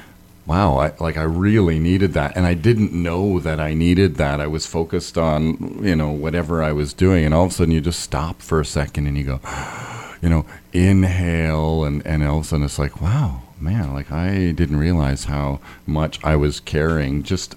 wow, 0.46 0.78
I, 0.78 0.92
like 0.98 1.16
I 1.16 1.22
really 1.22 1.78
needed 1.78 2.14
that, 2.14 2.36
and 2.36 2.46
I 2.46 2.54
didn't 2.54 2.92
know 2.92 3.38
that 3.40 3.60
I 3.60 3.74
needed 3.74 4.16
that. 4.16 4.40
I 4.40 4.46
was 4.46 4.66
focused 4.66 5.18
on, 5.18 5.84
you 5.84 5.94
know, 5.94 6.10
whatever 6.10 6.62
I 6.62 6.72
was 6.72 6.92
doing, 6.92 7.24
and 7.24 7.34
all 7.34 7.44
of 7.44 7.50
a 7.50 7.54
sudden 7.54 7.72
you 7.72 7.80
just 7.80 8.00
stop 8.00 8.40
for 8.40 8.60
a 8.60 8.64
second 8.64 9.06
and 9.06 9.16
you 9.16 9.24
go, 9.24 9.40
you 10.22 10.28
know, 10.28 10.46
inhale, 10.72 11.84
and, 11.84 12.04
and 12.06 12.24
all 12.24 12.38
of 12.38 12.44
a 12.44 12.48
sudden 12.48 12.64
it's 12.64 12.78
like, 12.78 13.00
wow, 13.00 13.42
man, 13.60 13.92
like 13.92 14.10
I 14.10 14.52
didn't 14.52 14.78
realize 14.78 15.24
how 15.24 15.60
much 15.86 16.22
I 16.24 16.36
was 16.36 16.60
carrying 16.60 17.22
just 17.22 17.54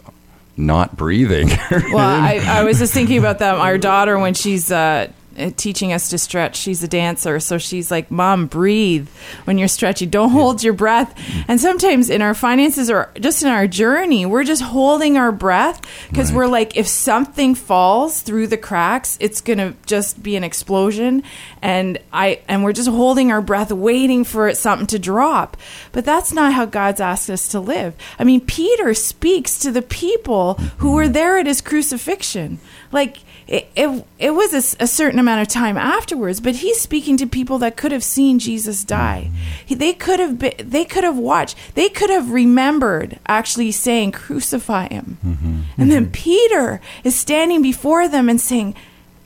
not 0.65 0.95
breathing. 0.95 1.49
Well, 1.71 1.99
I, 1.99 2.41
I 2.45 2.63
was 2.63 2.79
just 2.79 2.93
thinking 2.93 3.17
about 3.17 3.39
that. 3.39 3.55
Our 3.55 3.77
daughter, 3.77 4.17
when 4.17 4.33
she's 4.33 4.71
uh, 4.71 5.11
Uh, 5.41 5.49
teaching 5.57 5.91
us 5.91 6.09
to 6.09 6.17
stretch, 6.17 6.55
she's 6.55 6.83
a 6.83 6.87
dancer. 6.87 7.39
So 7.39 7.57
she's 7.57 7.89
like, 7.89 8.11
Mom, 8.11 8.45
breathe 8.45 9.09
when 9.45 9.57
you're 9.57 9.67
stretching. 9.67 10.09
Don't 10.09 10.29
hold 10.29 10.61
your 10.63 10.73
breath. 10.73 11.13
And 11.47 11.59
sometimes 11.59 12.09
in 12.09 12.21
our 12.21 12.33
finances 12.33 12.89
or 12.89 13.09
just 13.19 13.41
in 13.41 13.49
our 13.49 13.65
journey, 13.67 14.25
we're 14.25 14.43
just 14.43 14.61
holding 14.61 15.17
our 15.17 15.31
breath 15.31 15.81
because 16.09 16.31
Right. 16.31 16.37
we're 16.37 16.47
like, 16.47 16.77
if 16.77 16.87
something 16.87 17.55
falls 17.55 18.21
through 18.21 18.47
the 18.47 18.57
cracks, 18.57 19.17
it's 19.19 19.41
going 19.41 19.57
to 19.59 19.73
just 19.85 20.21
be 20.21 20.35
an 20.35 20.43
explosion. 20.43 21.23
And 21.61 21.97
I, 22.13 22.41
and 22.47 22.63
we're 22.63 22.73
just 22.73 22.89
holding 22.89 23.31
our 23.31 23.41
breath, 23.41 23.71
waiting 23.71 24.23
for 24.23 24.47
it, 24.47 24.57
something 24.57 24.87
to 24.87 24.99
drop. 24.99 25.57
But 25.91 26.05
that's 26.05 26.33
not 26.33 26.53
how 26.53 26.65
God's 26.65 26.99
asked 27.01 27.29
us 27.29 27.47
to 27.49 27.59
live. 27.59 27.95
I 28.19 28.23
mean, 28.25 28.41
Peter 28.41 28.93
speaks 28.93 29.57
to 29.59 29.71
the 29.71 29.81
people 29.81 30.55
who 30.79 30.91
were 30.91 31.07
there 31.09 31.37
at 31.37 31.47
his 31.47 31.61
crucifixion. 31.61 32.59
Like, 32.91 33.17
it, 33.47 33.67
it, 33.75 34.05
it 34.19 34.31
was 34.31 34.53
a 34.79 34.87
certain 34.87 35.19
amount 35.19 35.30
of 35.39 35.47
time 35.47 35.77
afterwards, 35.77 36.39
but 36.39 36.55
he's 36.55 36.81
speaking 36.81 37.15
to 37.17 37.27
people 37.27 37.59
that 37.59 37.77
could 37.77 37.91
have 37.91 38.03
seen 38.03 38.39
Jesus 38.39 38.83
die. 38.83 39.29
He, 39.65 39.75
they 39.75 39.93
could 39.93 40.19
have 40.19 40.39
been, 40.39 40.53
they 40.57 40.83
could 40.83 41.03
have 41.03 41.17
watched, 41.17 41.55
they 41.75 41.89
could 41.89 42.09
have 42.09 42.31
remembered 42.31 43.19
actually 43.27 43.71
saying, 43.71 44.13
"Crucify 44.13 44.87
him," 44.87 45.17
mm-hmm. 45.25 45.61
and 45.77 45.91
then 45.91 46.05
mm-hmm. 46.05 46.11
Peter 46.11 46.81
is 47.03 47.15
standing 47.15 47.61
before 47.61 48.07
them 48.07 48.27
and 48.27 48.41
saying, 48.41 48.73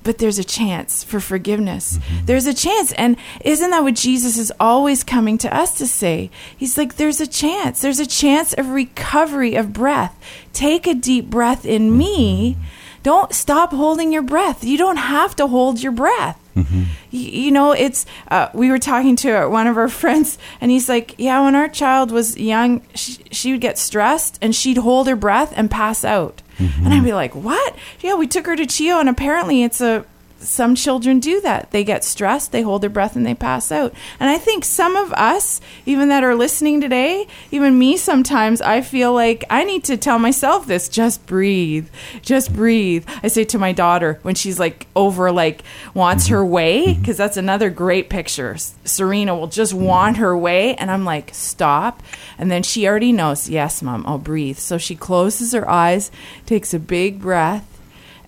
"But 0.03 0.17
there's 0.17 0.37
a 0.37 0.43
chance 0.43 1.03
for 1.03 1.19
forgiveness. 1.19 1.97
Mm-hmm. 1.97 2.25
There's 2.25 2.45
a 2.45 2.53
chance." 2.53 2.91
And 2.93 3.15
isn't 3.43 3.71
that 3.71 3.83
what 3.83 3.95
Jesus 3.95 4.37
is 4.37 4.51
always 4.59 5.03
coming 5.03 5.37
to 5.39 5.55
us 5.55 5.77
to 5.77 5.87
say? 5.87 6.29
He's 6.55 6.77
like, 6.77 6.95
"There's 6.95 7.21
a 7.21 7.27
chance. 7.27 7.81
There's 7.81 7.99
a 7.99 8.05
chance 8.05 8.53
of 8.53 8.69
recovery 8.69 9.55
of 9.55 9.73
breath. 9.73 10.15
Take 10.51 10.85
a 10.87 10.93
deep 10.93 11.29
breath 11.29 11.65
in 11.65 11.97
me." 11.97 12.57
Don't 13.05 13.31
stop 13.33 13.71
holding 13.71 14.11
your 14.11 14.23
breath. 14.23 14.63
You 14.63 14.77
don't 14.79 14.97
have 14.97 15.35
to 15.35 15.45
hold 15.45 15.79
your 15.83 15.91
breath. 15.91 16.39
Y- 16.55 16.65
You, 17.11 17.51
know, 17.51 17.71
it's. 17.71 18.05
Uh, 18.29 18.47
we 18.53 18.71
were 18.71 18.79
talking 18.79 19.15
to 19.17 19.47
one 19.47 19.67
of 19.67 19.77
our 19.77 19.87
friends, 20.01 20.39
and 20.59 20.71
he's 20.71 20.89
like, 20.89 21.13
"Yeah, 21.17 21.43
when 21.45 21.53
our 21.55 21.69
child 21.69 22.09
was 22.11 22.35
young, 22.35 22.81
she, 22.95 23.13
she 23.31 23.51
would 23.51 23.61
get 23.61 23.77
stressed 23.77 24.39
and 24.41 24.55
she'd 24.55 24.77
hold 24.77 25.07
her 25.07 25.15
breath 25.15 25.53
and 25.55 25.69
pass 25.69 26.03
out." 26.03 26.41
And 26.57 26.93
I'd 26.93 27.03
be 27.03 27.13
like, 27.13 27.35
"What?" 27.35 27.75
Yeah, 28.01 28.15
we 28.15 28.25
took 28.27 28.47
her 28.47 28.55
to 28.55 28.65
CHEO, 28.65 28.99
and 28.99 29.07
apparently 29.09 29.61
it's 29.63 29.81
a. 29.81 30.03
Some 30.39 30.75
children 30.75 31.19
do 31.19 31.41
that. 31.41 31.71
They 31.71 31.83
get 31.83 32.03
stressed, 32.03 32.51
they 32.51 32.61
hold 32.61 32.81
their 32.81 32.89
breath, 32.89 33.15
and 33.15 33.25
they 33.25 33.33
pass 33.33 33.71
out. 33.71 33.93
And 34.19 34.29
I 34.29 34.37
think 34.37 34.63
some 34.63 34.95
of 34.95 35.11
us, 35.13 35.59
even 35.85 36.09
that 36.09 36.23
are 36.23 36.35
listening 36.35 36.81
today, 36.81 37.27
even 37.51 37.79
me 37.79 37.97
sometimes, 37.97 38.61
I 38.61 38.81
feel 38.81 39.13
like 39.13 39.43
I 39.49 39.63
need 39.63 39.83
to 39.85 39.97
tell 39.97 40.19
myself 40.19 40.67
this 40.67 40.87
just 40.87 41.25
breathe. 41.25 41.87
Just 42.21 42.53
breathe. 42.53 43.07
I 43.23 43.27
say 43.27 43.43
to 43.45 43.57
my 43.57 43.71
daughter 43.71 44.19
when 44.21 44.35
she's 44.35 44.59
like 44.59 44.87
over, 44.95 45.31
like 45.31 45.63
wants 45.93 46.25
mm-hmm. 46.25 46.35
her 46.35 46.45
way, 46.45 46.85
mm-hmm. 46.85 46.99
because 46.99 47.17
that's 47.17 47.37
another 47.37 47.69
great 47.69 48.09
picture. 48.09 48.57
Serena 48.83 49.35
will 49.35 49.47
just 49.47 49.73
want 49.73 50.17
her 50.17 50.37
way. 50.37 50.75
And 50.75 50.91
I'm 50.91 51.05
like, 51.05 51.33
stop. 51.33 52.03
And 52.37 52.51
then 52.51 52.61
she 52.61 52.87
already 52.87 53.11
knows, 53.11 53.49
yes, 53.49 53.81
mom, 53.81 54.05
I'll 54.05 54.19
breathe. 54.19 54.57
So 54.57 54.77
she 54.77 54.95
closes 54.95 55.53
her 55.53 55.67
eyes, 55.69 56.11
takes 56.45 56.73
a 56.73 56.79
big 56.79 57.19
breath, 57.19 57.74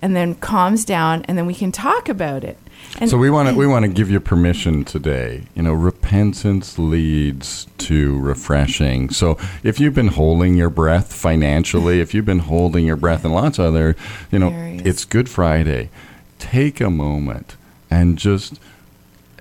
and 0.01 0.15
then 0.15 0.35
calms 0.35 0.85
down, 0.85 1.23
and 1.23 1.37
then 1.37 1.45
we 1.45 1.53
can 1.53 1.71
talk 1.71 2.09
about 2.09 2.43
it. 2.43 2.57
And 2.99 3.09
so 3.09 3.17
we 3.17 3.29
want 3.29 3.49
to 3.49 3.55
we 3.55 3.67
want 3.67 3.83
to 3.83 3.89
give 3.89 4.09
you 4.09 4.19
permission 4.19 4.83
today. 4.83 5.43
You 5.55 5.63
know, 5.63 5.73
repentance 5.73 6.79
leads 6.79 7.67
to 7.79 8.19
refreshing. 8.19 9.09
So 9.09 9.37
if 9.63 9.79
you've 9.79 9.93
been 9.93 10.07
holding 10.07 10.55
your 10.55 10.69
breath 10.69 11.13
financially, 11.13 11.99
if 11.99 12.13
you've 12.13 12.25
been 12.25 12.39
holding 12.39 12.85
your 12.85 12.95
breath 12.95 13.25
in 13.25 13.33
lots 13.33 13.59
of 13.59 13.65
other, 13.65 13.95
you 14.31 14.39
know, 14.39 14.51
it's 14.83 15.05
Good 15.05 15.29
Friday. 15.29 15.89
Take 16.39 16.79
a 16.79 16.89
moment 16.89 17.55
and 17.89 18.17
just 18.17 18.59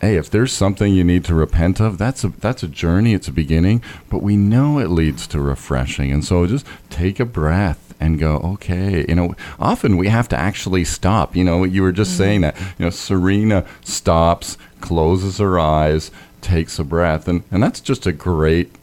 hey, 0.00 0.16
if 0.16 0.30
there's 0.30 0.52
something 0.52 0.92
you 0.92 1.04
need 1.04 1.24
to 1.24 1.34
repent 1.34 1.80
of, 1.80 1.98
that's 1.98 2.24
a 2.24 2.28
that's 2.28 2.62
a 2.62 2.68
journey, 2.68 3.14
it's 3.14 3.28
a 3.28 3.32
beginning, 3.32 3.82
but 4.10 4.22
we 4.22 4.36
know 4.36 4.78
it 4.78 4.90
leads 4.90 5.26
to 5.28 5.40
refreshing. 5.40 6.12
And 6.12 6.24
so 6.24 6.46
just 6.46 6.66
take 6.90 7.18
a 7.20 7.24
breath 7.24 7.85
and 8.00 8.18
go, 8.18 8.36
okay, 8.36 9.04
you 9.08 9.14
know, 9.14 9.34
often 9.58 9.96
we 9.96 10.08
have 10.08 10.28
to 10.28 10.36
actually 10.36 10.84
stop. 10.84 11.34
You 11.36 11.44
know, 11.44 11.64
you 11.64 11.82
were 11.82 11.92
just 11.92 12.12
mm-hmm. 12.12 12.18
saying 12.18 12.40
that. 12.42 12.58
You 12.78 12.86
know, 12.86 12.90
Serena 12.90 13.66
stops, 13.82 14.58
closes 14.80 15.38
her 15.38 15.58
eyes, 15.58 16.10
takes 16.40 16.78
a 16.78 16.84
breath, 16.84 17.28
and 17.28 17.42
and 17.50 17.62
that's 17.62 17.80
just 17.80 18.06
a 18.06 18.12
great 18.12 18.74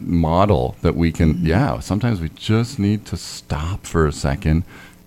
model 0.00 0.76
that 0.82 0.94
we 0.94 1.12
can 1.12 1.34
mm-hmm. 1.34 1.46
yeah, 1.46 1.80
sometimes 1.80 2.20
we 2.20 2.28
just 2.30 2.78
need 2.78 3.04
to 3.06 3.16
stop 3.16 3.84
for 3.84 4.06
a 4.06 4.12
second, 4.12 4.64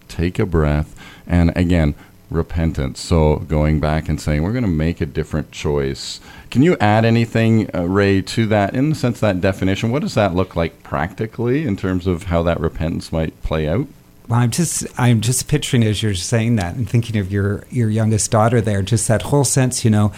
take 0.08 0.40
a 0.40 0.46
breath, 0.46 0.96
and 1.28 1.56
again, 1.56 1.96
repentance. 2.32 3.00
So 3.00 3.38
going 3.40 3.80
back 3.80 4.10
and 4.10 4.20
saying 4.20 4.42
we're 4.42 4.54
going 4.54 4.64
to 4.64 4.70
make 4.70 5.02
a 5.02 5.06
different 5.06 5.52
choice. 5.52 6.20
Can 6.50 6.64
you 6.64 6.78
add 6.80 7.06
anything, 7.06 7.70
uh, 7.76 7.84
Ray, 7.84 8.22
to 8.24 8.48
that 8.48 8.74
in 8.74 8.90
the 8.90 8.96
sense 8.96 9.20
that 9.20 9.42
definition? 9.42 9.92
What 9.92 10.02
does 10.02 10.16
that 10.16 10.34
look 10.34 10.56
like 10.56 10.82
practically 10.82 11.68
in 11.68 11.76
terms 11.76 12.08
of 12.08 12.24
how 12.24 12.42
that 12.44 12.60
repentance 12.60 13.12
might 13.12 13.40
play 13.44 13.68
out? 13.68 13.88
Well, 14.28 14.40
I'm 14.40 14.52
just 14.52 14.88
I'm 14.98 15.20
just 15.20 15.48
picturing 15.48 15.84
as 15.84 16.02
you're 16.02 16.16
saying 16.16 16.56
that 16.56 16.76
and 16.76 16.90
thinking 16.90 17.18
of 17.18 17.32
your 17.32 17.66
your 17.70 17.90
youngest 17.90 18.32
daughter 18.32 18.62
there, 18.62 18.82
just 18.82 19.08
that 19.10 19.24
whole 19.24 19.44
sense, 19.44 19.84
you 19.84 19.92
know, 19.92 20.14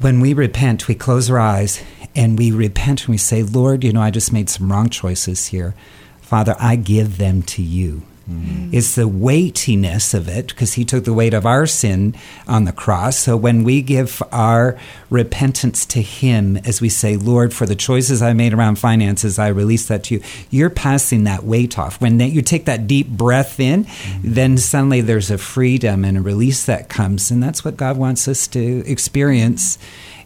when 0.00 0.20
we 0.20 0.32
repent, 0.32 0.88
we 0.88 0.94
close 0.94 1.28
our 1.28 1.38
eyes 1.38 1.82
and 2.16 2.38
we 2.38 2.50
repent 2.50 3.02
and 3.02 3.10
we 3.10 3.18
say, 3.18 3.42
Lord, 3.42 3.84
you 3.84 3.92
know, 3.92 4.00
I 4.00 4.10
just 4.10 4.32
made 4.32 4.48
some 4.48 4.72
wrong 4.72 4.88
choices 4.88 5.48
here. 5.48 5.74
Father, 6.22 6.56
I 6.58 6.76
give 6.76 7.18
them 7.18 7.42
to 7.42 7.62
you. 7.62 8.02
Mm-hmm. 8.30 8.70
It's 8.72 8.94
the 8.94 9.08
weightiness 9.08 10.14
of 10.14 10.28
it 10.28 10.48
because 10.48 10.74
he 10.74 10.84
took 10.84 11.04
the 11.04 11.12
weight 11.12 11.34
of 11.34 11.44
our 11.44 11.66
sin 11.66 12.14
on 12.46 12.64
the 12.64 12.72
cross. 12.72 13.18
So 13.18 13.36
when 13.36 13.64
we 13.64 13.82
give 13.82 14.22
our 14.30 14.78
repentance 15.10 15.84
to 15.86 16.00
him, 16.00 16.56
as 16.58 16.80
we 16.80 16.88
say, 16.88 17.16
Lord, 17.16 17.52
for 17.52 17.66
the 17.66 17.74
choices 17.74 18.22
I 18.22 18.32
made 18.32 18.54
around 18.54 18.76
finances, 18.78 19.38
I 19.38 19.48
release 19.48 19.88
that 19.88 20.04
to 20.04 20.14
you, 20.14 20.22
you're 20.50 20.70
passing 20.70 21.24
that 21.24 21.42
weight 21.42 21.78
off. 21.78 22.00
When 22.00 22.18
that, 22.18 22.28
you 22.28 22.42
take 22.42 22.66
that 22.66 22.86
deep 22.86 23.08
breath 23.08 23.58
in, 23.58 23.84
mm-hmm. 23.84 24.34
then 24.34 24.56
suddenly 24.58 25.00
there's 25.00 25.30
a 25.30 25.38
freedom 25.38 26.04
and 26.04 26.16
a 26.16 26.20
release 26.22 26.66
that 26.66 26.88
comes. 26.88 27.30
And 27.30 27.42
that's 27.42 27.64
what 27.64 27.76
God 27.76 27.96
wants 27.96 28.28
us 28.28 28.46
to 28.48 28.84
experience 28.86 29.78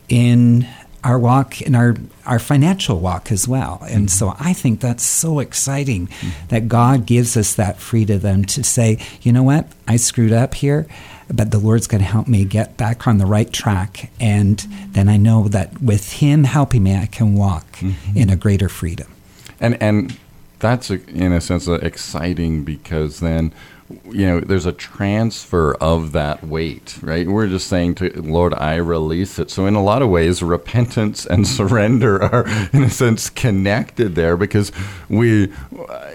in 0.08 0.68
our 1.04 1.18
walk 1.18 1.60
and 1.60 1.76
our 1.76 1.94
our 2.26 2.38
financial 2.38 2.98
walk 3.00 3.30
as 3.30 3.46
well 3.46 3.78
and 3.90 4.10
so 4.10 4.34
i 4.40 4.52
think 4.52 4.80
that's 4.80 5.04
so 5.04 5.38
exciting 5.38 6.08
that 6.48 6.66
god 6.68 7.04
gives 7.06 7.36
us 7.36 7.54
that 7.54 7.78
freedom 7.78 8.44
to 8.44 8.62
say 8.64 8.98
you 9.22 9.32
know 9.32 9.42
what 9.42 9.66
i 9.86 9.96
screwed 9.96 10.32
up 10.32 10.54
here 10.54 10.86
but 11.32 11.50
the 11.50 11.58
Lord's 11.58 11.86
going 11.86 12.02
to 12.02 12.06
help 12.10 12.28
me 12.28 12.44
get 12.44 12.76
back 12.76 13.06
on 13.06 13.16
the 13.16 13.24
right 13.24 13.50
track. 13.50 14.10
And 14.20 14.58
then 14.92 15.08
I 15.08 15.16
know 15.16 15.48
that 15.48 15.80
with 15.80 16.12
Him 16.12 16.44
helping 16.44 16.82
me, 16.82 16.94
I 16.96 17.06
can 17.06 17.34
walk 17.34 17.64
Mm-hmm. 17.80 18.18
in 18.18 18.28
a 18.30 18.36
greater 18.36 18.68
freedom. 18.68 19.06
and 19.58 19.82
and 19.82 20.18
that's 20.58 20.90
in 20.90 21.32
a 21.32 21.40
sense 21.40 21.66
exciting 21.66 22.62
because 22.64 23.20
then 23.20 23.52
you 24.10 24.26
know 24.26 24.40
there's 24.40 24.66
a 24.66 24.72
transfer 24.72 25.74
of 25.74 26.12
that 26.12 26.42
weight 26.42 26.98
right 27.02 27.28
we're 27.28 27.46
just 27.46 27.66
saying 27.66 27.94
to 27.94 28.10
lord 28.22 28.54
i 28.54 28.76
release 28.76 29.38
it 29.38 29.50
so 29.50 29.66
in 29.66 29.74
a 29.74 29.82
lot 29.82 30.00
of 30.00 30.08
ways 30.08 30.42
repentance 30.42 31.26
and 31.26 31.46
surrender 31.58 32.22
are 32.22 32.46
in 32.72 32.82
a 32.82 32.90
sense 32.90 33.28
connected 33.28 34.14
there 34.14 34.36
because 34.36 34.72
we 35.08 35.52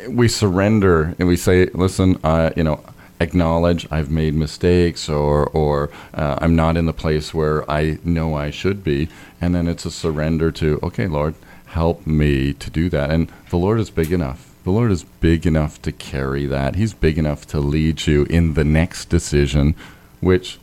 we 0.09 0.27
surrender 0.27 1.15
and 1.19 1.27
we 1.27 1.38
say 1.38 1.65
listen 1.67 2.19
uh, 2.23 2.49
you 2.55 2.63
know 2.63 2.83
acknowledge 3.19 3.85
I've 3.91 4.09
made 4.09 4.33
mistakes 4.33 5.09
or 5.09 5.47
or 5.47 5.89
uh, 6.13 6.38
I'm 6.39 6.55
not 6.55 6.77
in 6.77 6.85
the 6.85 6.93
place 6.93 7.33
where 7.33 7.69
I 7.69 7.99
know 8.03 8.35
I 8.35 8.49
should 8.49 8.83
be, 8.83 9.09
and 9.41 9.53
then 9.53 9.67
it's 9.67 9.85
a 9.85 9.91
surrender 9.91 10.51
to 10.53 10.79
okay, 10.81 11.07
Lord, 11.07 11.35
help 11.67 12.07
me 12.07 12.53
to 12.53 12.69
do 12.69 12.89
that. 12.89 13.11
And 13.11 13.31
the 13.49 13.57
Lord 13.57 13.79
is 13.79 13.89
big 13.89 14.11
enough. 14.11 14.49
The 14.69 14.75
Lord 14.75 14.91
is 14.91 15.03
big 15.03 15.47
enough 15.47 15.81
to 15.81 15.91
carry 15.91 16.45
that. 16.45 16.75
He's 16.75 16.93
big 16.93 17.17
enough 17.17 17.47
to 17.47 17.59
lead 17.59 18.05
you 18.05 18.25
in 18.25 18.53
the 18.53 18.63
next 18.63 19.09
decision, 19.09 19.73
which 20.19 20.59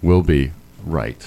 will 0.00 0.22
be 0.22 0.52
right. 0.86 1.26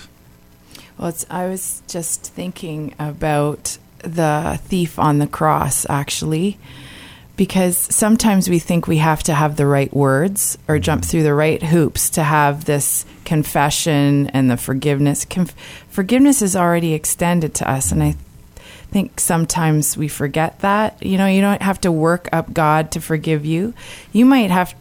Well, 0.97 1.09
it's, 1.09 1.25
I 1.29 1.49
was 1.49 1.83
just 1.89 2.23
thinking 2.23 2.95
about 2.97 3.77
the 3.97 4.61
thief 4.63 4.97
on 4.97 5.17
the 5.17 5.27
cross, 5.27 5.85
actually, 5.89 6.57
because 7.35 7.75
sometimes 7.77 8.49
we 8.49 8.59
think 8.59 8.87
we 8.87 8.99
have 8.99 9.23
to 9.23 9.33
have 9.33 9.57
the 9.57 9.67
right 9.67 9.93
words 9.93 10.57
or 10.69 10.75
mm-hmm. 10.75 10.83
jump 10.83 11.03
through 11.03 11.23
the 11.23 11.33
right 11.33 11.61
hoops 11.61 12.09
to 12.11 12.23
have 12.23 12.63
this 12.63 13.05
confession 13.25 14.27
and 14.27 14.49
the 14.49 14.55
forgiveness. 14.55 15.25
Conf- 15.25 15.53
forgiveness 15.89 16.41
is 16.41 16.55
already 16.55 16.93
extended 16.93 17.53
to 17.55 17.69
us, 17.69 17.91
and 17.91 18.01
I 18.01 18.15
think 18.91 19.19
sometimes 19.19 19.95
we 19.95 20.07
forget 20.07 20.59
that. 20.59 21.01
You 21.03 21.17
know, 21.17 21.27
you 21.27 21.41
don't 21.41 21.61
have 21.61 21.81
to 21.81 21.91
work 21.91 22.29
up 22.31 22.53
God 22.53 22.91
to 22.91 23.01
forgive 23.01 23.45
you. 23.45 23.73
You 24.11 24.25
might 24.25 24.51
have 24.51 24.75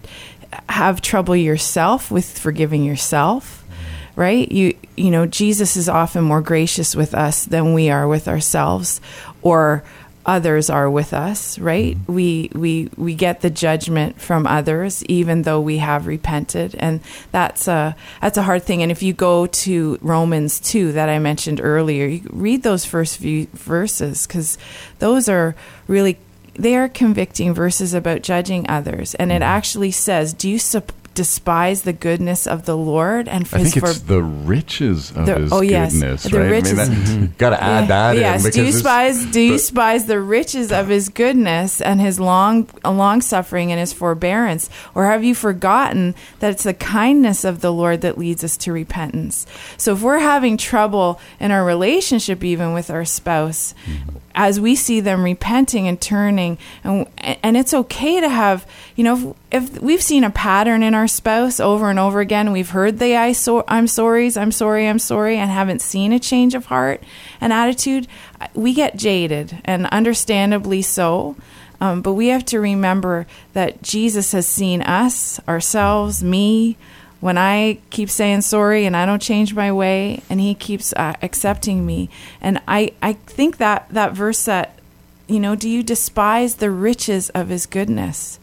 have 0.68 1.00
trouble 1.00 1.36
yourself 1.36 2.10
with 2.10 2.38
forgiving 2.38 2.82
yourself 2.84 3.64
right 4.16 4.50
you 4.50 4.76
you 4.96 5.08
know 5.08 5.24
jesus 5.24 5.76
is 5.76 5.88
often 5.88 6.24
more 6.24 6.40
gracious 6.40 6.96
with 6.96 7.14
us 7.14 7.44
than 7.44 7.72
we 7.72 7.88
are 7.88 8.08
with 8.08 8.26
ourselves 8.26 9.00
or 9.42 9.84
others 10.26 10.68
are 10.68 10.90
with 10.90 11.12
us 11.12 11.58
right? 11.58 11.96
Mm-hmm. 11.96 12.12
We 12.12 12.50
we 12.54 12.90
we 12.96 13.14
get 13.14 13.40
the 13.40 13.50
judgment 13.50 14.20
from 14.20 14.46
others 14.46 15.04
even 15.04 15.42
though 15.42 15.60
we 15.60 15.78
have 15.78 16.06
repented. 16.06 16.74
And 16.74 17.00
that's 17.32 17.68
a 17.68 17.96
that's 18.20 18.38
a 18.38 18.42
hard 18.42 18.64
thing. 18.64 18.82
And 18.82 18.92
if 18.92 19.02
you 19.02 19.12
go 19.12 19.46
to 19.46 19.98
romans 20.00 20.60
2 20.60 20.92
that 20.92 21.08
i 21.08 21.18
mentioned 21.18 21.60
earlier 21.62 22.06
you 22.06 22.22
read 22.30 22.62
those 22.62 22.84
first 22.84 23.18
few 23.18 23.46
verses 23.52 24.26
because 24.26 24.58
those 24.98 25.28
are 25.28 25.54
really 25.86 26.18
they 26.54 26.76
are 26.76 26.88
convicting 26.88 27.54
verses 27.54 27.94
about 27.94 28.22
judging 28.22 28.68
others. 28.68 29.14
And 29.14 29.30
it 29.32 29.36
mm-hmm. 29.36 29.42
actually 29.44 29.90
says 29.90 30.32
do 30.32 30.48
you 30.48 30.58
sup- 30.58 30.92
despise 31.20 31.82
the 31.82 31.92
goodness 31.92 32.46
of 32.46 32.64
the 32.64 32.76
lord 32.76 33.28
and 33.28 33.46
I 33.52 33.58
his 33.58 33.72
think 33.74 33.84
it's 33.84 33.98
for- 33.98 34.06
the 34.14 34.22
riches 34.22 35.10
of 35.10 35.26
The- 35.26 35.38
His 35.40 35.52
oh, 35.52 35.60
yes. 35.60 35.92
goodness, 35.92 36.22
The 36.22 36.38
right? 36.40 36.50
riches- 36.50 36.78
I 36.78 36.88
mean, 36.88 37.04
that, 37.20 37.38
Got 37.42 37.50
to 37.50 37.62
add 37.62 37.88
that 37.88 38.16
yes. 38.16 38.44
in 38.44 38.50
do 38.52 38.64
you 38.64 38.72
despise 38.72 39.18
do 39.26 39.40
you 39.40 39.52
despise 39.52 40.06
the 40.06 40.18
riches 40.20 40.72
of 40.72 40.88
his 40.88 41.08
goodness 41.10 41.80
and 41.82 42.00
his 42.00 42.18
long 42.18 42.68
long 42.84 43.20
suffering 43.20 43.70
and 43.72 43.78
his 43.78 43.92
forbearance, 43.92 44.70
or 44.94 45.04
have 45.12 45.22
you 45.24 45.34
forgotten 45.34 46.14
that 46.40 46.52
it's 46.52 46.62
the 46.64 46.74
kindness 46.74 47.44
of 47.44 47.60
the 47.60 47.72
Lord 47.72 48.00
that 48.00 48.16
leads 48.18 48.42
us 48.44 48.56
to 48.64 48.72
repentance? 48.72 49.46
So 49.76 49.92
if 49.94 50.00
we're 50.02 50.18
having 50.34 50.56
trouble 50.56 51.20
in 51.38 51.50
our 51.50 51.64
relationship, 51.64 52.42
even 52.44 52.72
with 52.72 52.88
our 52.90 53.04
spouse, 53.04 53.74
mm-hmm. 53.86 54.16
As 54.34 54.60
we 54.60 54.74
see 54.74 55.00
them 55.00 55.24
repenting 55.24 55.88
and 55.88 56.00
turning, 56.00 56.58
and 56.84 57.06
and 57.18 57.56
it's 57.56 57.74
okay 57.74 58.20
to 58.20 58.28
have 58.28 58.66
you 58.96 59.04
know 59.04 59.36
if, 59.50 59.74
if 59.74 59.82
we've 59.82 60.02
seen 60.02 60.24
a 60.24 60.30
pattern 60.30 60.82
in 60.82 60.94
our 60.94 61.08
spouse 61.08 61.60
over 61.60 61.90
and 61.90 61.98
over 61.98 62.20
again, 62.20 62.52
we've 62.52 62.70
heard 62.70 62.98
the 62.98 63.16
I 63.16 63.32
so 63.32 63.64
I'm 63.68 63.86
sorry's, 63.86 64.36
I'm 64.36 64.52
sorry, 64.52 64.88
I'm 64.88 64.98
sorry, 64.98 65.36
and 65.36 65.50
haven't 65.50 65.82
seen 65.82 66.12
a 66.12 66.18
change 66.18 66.54
of 66.54 66.66
heart 66.66 67.02
and 67.40 67.52
attitude, 67.52 68.06
we 68.54 68.74
get 68.74 68.96
jaded, 68.96 69.60
and 69.64 69.86
understandably 69.86 70.82
so. 70.82 71.36
Um, 71.82 72.02
but 72.02 72.12
we 72.12 72.28
have 72.28 72.44
to 72.46 72.60
remember 72.60 73.26
that 73.54 73.80
Jesus 73.82 74.32
has 74.32 74.46
seen 74.46 74.82
us, 74.82 75.40
ourselves, 75.48 76.22
me, 76.22 76.76
when 77.20 77.36
I 77.38 77.78
keep 77.90 78.10
saying 78.10 78.42
sorry 78.42 78.86
and 78.86 78.96
I 78.96 79.06
don't 79.06 79.22
change 79.22 79.54
my 79.54 79.70
way, 79.70 80.22
and 80.28 80.40
He 80.40 80.54
keeps 80.54 80.92
uh, 80.94 81.14
accepting 81.22 81.86
me. 81.86 82.08
And 82.40 82.60
I, 82.66 82.92
I 83.02 83.12
think 83.12 83.58
that 83.58 83.88
that 83.90 84.12
verse 84.12 84.44
that, 84.46 84.78
you 85.26 85.38
know, 85.38 85.54
do 85.54 85.68
you 85.68 85.82
despise 85.82 86.56
the 86.56 86.70
riches 86.70 87.30
of 87.30 87.48
His 87.48 87.66
goodness? 87.66 88.38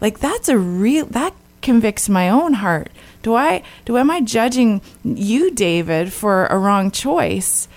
Like 0.00 0.18
that's 0.18 0.48
a 0.48 0.58
real 0.58 1.06
that 1.06 1.34
convicts 1.62 2.08
my 2.08 2.28
own 2.28 2.54
heart. 2.54 2.90
Do 3.22 3.34
I 3.34 3.62
do 3.84 3.96
am 3.96 4.10
I 4.10 4.20
judging 4.20 4.82
you, 5.02 5.50
David, 5.50 6.12
for 6.12 6.46
a 6.46 6.58
wrong 6.58 6.90
choice? 6.90 7.68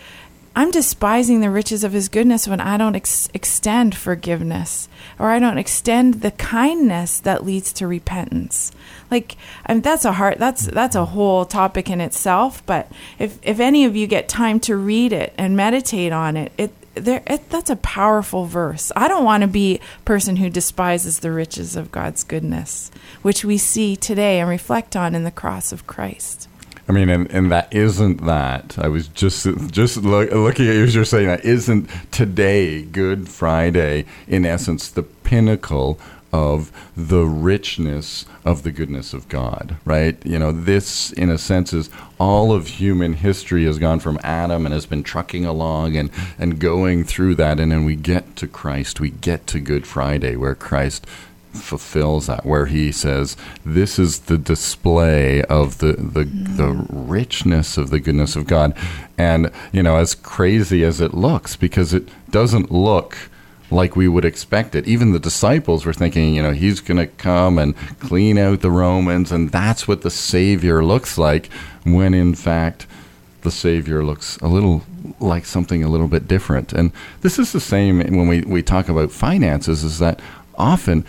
I'm 0.57 0.71
despising 0.71 1.41
the 1.41 1.51
riches 1.51 1.83
of 1.83 1.93
his 1.93 2.09
goodness 2.09 2.47
when 2.47 2.59
I 2.59 2.77
don't 2.77 2.95
ex- 2.95 3.29
extend 3.31 3.93
forgiveness 3.93 4.89
or 5.19 5.29
I 5.29 5.37
don't 5.37 5.59
extend 5.59 6.21
the 6.21 6.31
kindness 6.31 7.19
that 7.19 7.45
leads 7.45 7.71
to 7.73 7.85
repentance. 7.85 8.71
Like 9.11 9.37
I 9.67 9.73
mean, 9.73 9.83
that's 9.83 10.03
a 10.03 10.13
hard 10.13 10.39
that's 10.39 10.65
that's 10.65 10.95
a 10.95 11.05
whole 11.05 11.45
topic 11.45 11.91
in 11.91 12.01
itself, 12.01 12.65
but 12.65 12.91
if 13.19 13.37
if 13.43 13.59
any 13.59 13.85
of 13.85 13.95
you 13.95 14.07
get 14.07 14.27
time 14.27 14.59
to 14.61 14.75
read 14.75 15.13
it 15.13 15.31
and 15.37 15.55
meditate 15.55 16.11
on 16.11 16.35
it, 16.35 16.51
it 16.57 16.73
there 16.95 17.21
it, 17.27 17.51
that's 17.51 17.69
a 17.69 17.75
powerful 17.75 18.45
verse. 18.45 18.91
I 18.95 19.07
don't 19.07 19.25
want 19.25 19.41
to 19.41 19.47
be 19.47 19.75
a 19.75 20.05
person 20.05 20.37
who 20.37 20.49
despises 20.49 21.19
the 21.19 21.31
riches 21.31 21.75
of 21.75 21.91
God's 21.91 22.23
goodness, 22.23 22.89
which 23.21 23.45
we 23.45 23.59
see 23.59 23.95
today 23.95 24.39
and 24.39 24.49
reflect 24.49 24.95
on 24.95 25.13
in 25.13 25.23
the 25.23 25.29
cross 25.29 25.71
of 25.71 25.85
Christ. 25.85 26.49
I 26.87 26.93
mean, 26.93 27.09
and, 27.09 27.29
and 27.31 27.51
that 27.51 27.73
isn't 27.73 28.25
that. 28.25 28.77
I 28.79 28.87
was 28.87 29.09
just 29.09 29.45
just 29.71 29.97
look, 29.97 30.31
looking 30.31 30.67
at 30.67 30.75
you 30.75 30.83
as 30.83 30.95
you're 30.95 31.05
saying 31.05 31.27
that. 31.27 31.43
Isn't 31.43 31.89
today 32.11 32.83
Good 32.83 33.27
Friday 33.27 34.05
in 34.27 34.45
essence 34.45 34.89
the 34.89 35.03
pinnacle 35.03 35.99
of 36.31 36.71
the 36.95 37.23
richness 37.23 38.25
of 38.45 38.63
the 38.63 38.71
goodness 38.71 39.13
of 39.13 39.27
God, 39.29 39.77
right? 39.85 40.17
You 40.25 40.39
know, 40.39 40.51
this 40.51 41.11
in 41.13 41.29
a 41.29 41.37
sense 41.37 41.73
is 41.73 41.89
all 42.19 42.51
of 42.51 42.67
human 42.67 43.13
history 43.13 43.65
has 43.65 43.79
gone 43.79 43.99
from 43.99 44.19
Adam 44.23 44.65
and 44.65 44.73
has 44.73 44.85
been 44.85 45.03
trucking 45.03 45.45
along 45.45 45.95
and 45.97 46.09
and 46.37 46.59
going 46.59 47.03
through 47.03 47.35
that, 47.35 47.59
and 47.59 47.71
then 47.71 47.85
we 47.85 47.95
get 47.95 48.35
to 48.37 48.47
Christ, 48.47 48.99
we 48.99 49.09
get 49.09 49.45
to 49.47 49.59
Good 49.59 49.85
Friday 49.85 50.35
where 50.35 50.55
Christ 50.55 51.05
fulfills 51.57 52.27
that 52.27 52.45
where 52.45 52.65
he 52.67 52.91
says 52.91 53.35
this 53.65 53.99
is 53.99 54.21
the 54.21 54.37
display 54.37 55.41
of 55.43 55.79
the 55.79 55.93
the, 55.93 56.23
the 56.23 56.73
mm. 56.73 56.87
richness 56.89 57.77
of 57.77 57.89
the 57.89 57.99
goodness 57.99 58.35
of 58.35 58.47
God. 58.47 58.75
And 59.17 59.51
you 59.71 59.83
know 59.83 59.97
as 59.97 60.15
crazy 60.15 60.83
as 60.83 61.01
it 61.01 61.13
looks 61.13 61.55
because 61.55 61.93
it 61.93 62.09
doesn't 62.29 62.71
look 62.71 63.17
like 63.69 63.97
we 63.97 64.07
would 64.07 64.23
expect 64.23 64.75
it. 64.75 64.87
Even 64.87 65.11
the 65.11 65.19
disciples 65.19 65.85
were 65.85 65.93
thinking 65.93 66.35
you 66.35 66.41
know 66.41 66.53
he's 66.53 66.79
going 66.79 66.97
to 66.97 67.07
come 67.07 67.57
and 67.57 67.75
clean 67.99 68.37
out 68.37 68.61
the 68.61 68.71
romans 68.71 69.31
and 69.31 69.51
that's 69.51 69.87
what 69.87 70.01
the 70.01 70.11
savior 70.11 70.83
looks 70.83 71.17
like 71.17 71.49
when 71.83 72.13
in 72.13 72.35
fact 72.35 72.87
the 73.47 73.51
Savior 73.51 74.03
looks 74.03 74.37
a 74.37 74.47
little 74.47 74.83
like 75.19 75.45
something 75.45 75.81
a 75.81 75.87
little 75.87 76.09
bit 76.09 76.27
different. 76.27 76.73
And 76.73 76.91
this 77.21 77.39
is 77.39 77.53
the 77.53 77.61
same 77.61 77.99
when 77.99 78.27
we, 78.27 78.41
we 78.41 78.61
talk 78.61 78.89
about 78.89 79.11
finances, 79.11 79.85
is 79.85 79.99
that 79.99 80.19
often 80.55 81.05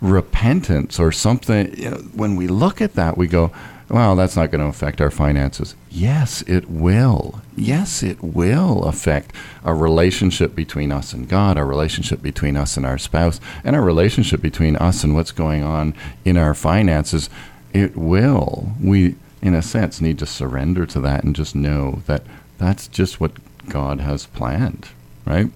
repentance 0.00 0.98
or 0.98 1.12
something, 1.12 1.76
you 1.76 1.90
know, 1.90 1.96
when 2.14 2.36
we 2.36 2.46
look 2.46 2.80
at 2.80 2.94
that, 2.94 3.16
we 3.16 3.26
go, 3.26 3.50
well, 3.88 4.16
that's 4.16 4.34
not 4.34 4.50
going 4.50 4.60
to 4.60 4.66
affect 4.66 5.00
our 5.00 5.12
finances. 5.12 5.76
Yes, 5.90 6.42
it 6.42 6.68
will. 6.68 7.40
Yes, 7.56 8.02
it 8.02 8.20
will 8.20 8.82
affect 8.84 9.32
our 9.64 9.76
relationship 9.76 10.56
between 10.56 10.90
us 10.90 11.12
and 11.12 11.28
God, 11.28 11.56
our 11.56 11.66
relationship 11.66 12.20
between 12.20 12.56
us 12.56 12.76
and 12.76 12.84
our 12.84 12.98
spouse, 12.98 13.40
and 13.62 13.76
our 13.76 13.82
relationship 13.82 14.42
between 14.42 14.76
us 14.76 15.04
and 15.04 15.14
what's 15.14 15.30
going 15.30 15.62
on 15.62 15.94
in 16.24 16.36
our 16.36 16.54
finances. 16.54 17.30
It 17.72 17.96
will. 17.96 18.72
We, 18.82 19.14
in 19.40 19.54
a 19.54 19.62
sense, 19.62 20.00
need 20.00 20.18
to 20.18 20.26
surrender 20.26 20.84
to 20.86 21.00
that 21.02 21.22
and 21.22 21.36
just 21.36 21.54
know 21.54 22.02
that 22.06 22.24
that's 22.58 22.88
just 22.88 23.20
what 23.20 23.32
God 23.68 24.00
has 24.00 24.26
planned, 24.26 24.88
right? 25.24 25.50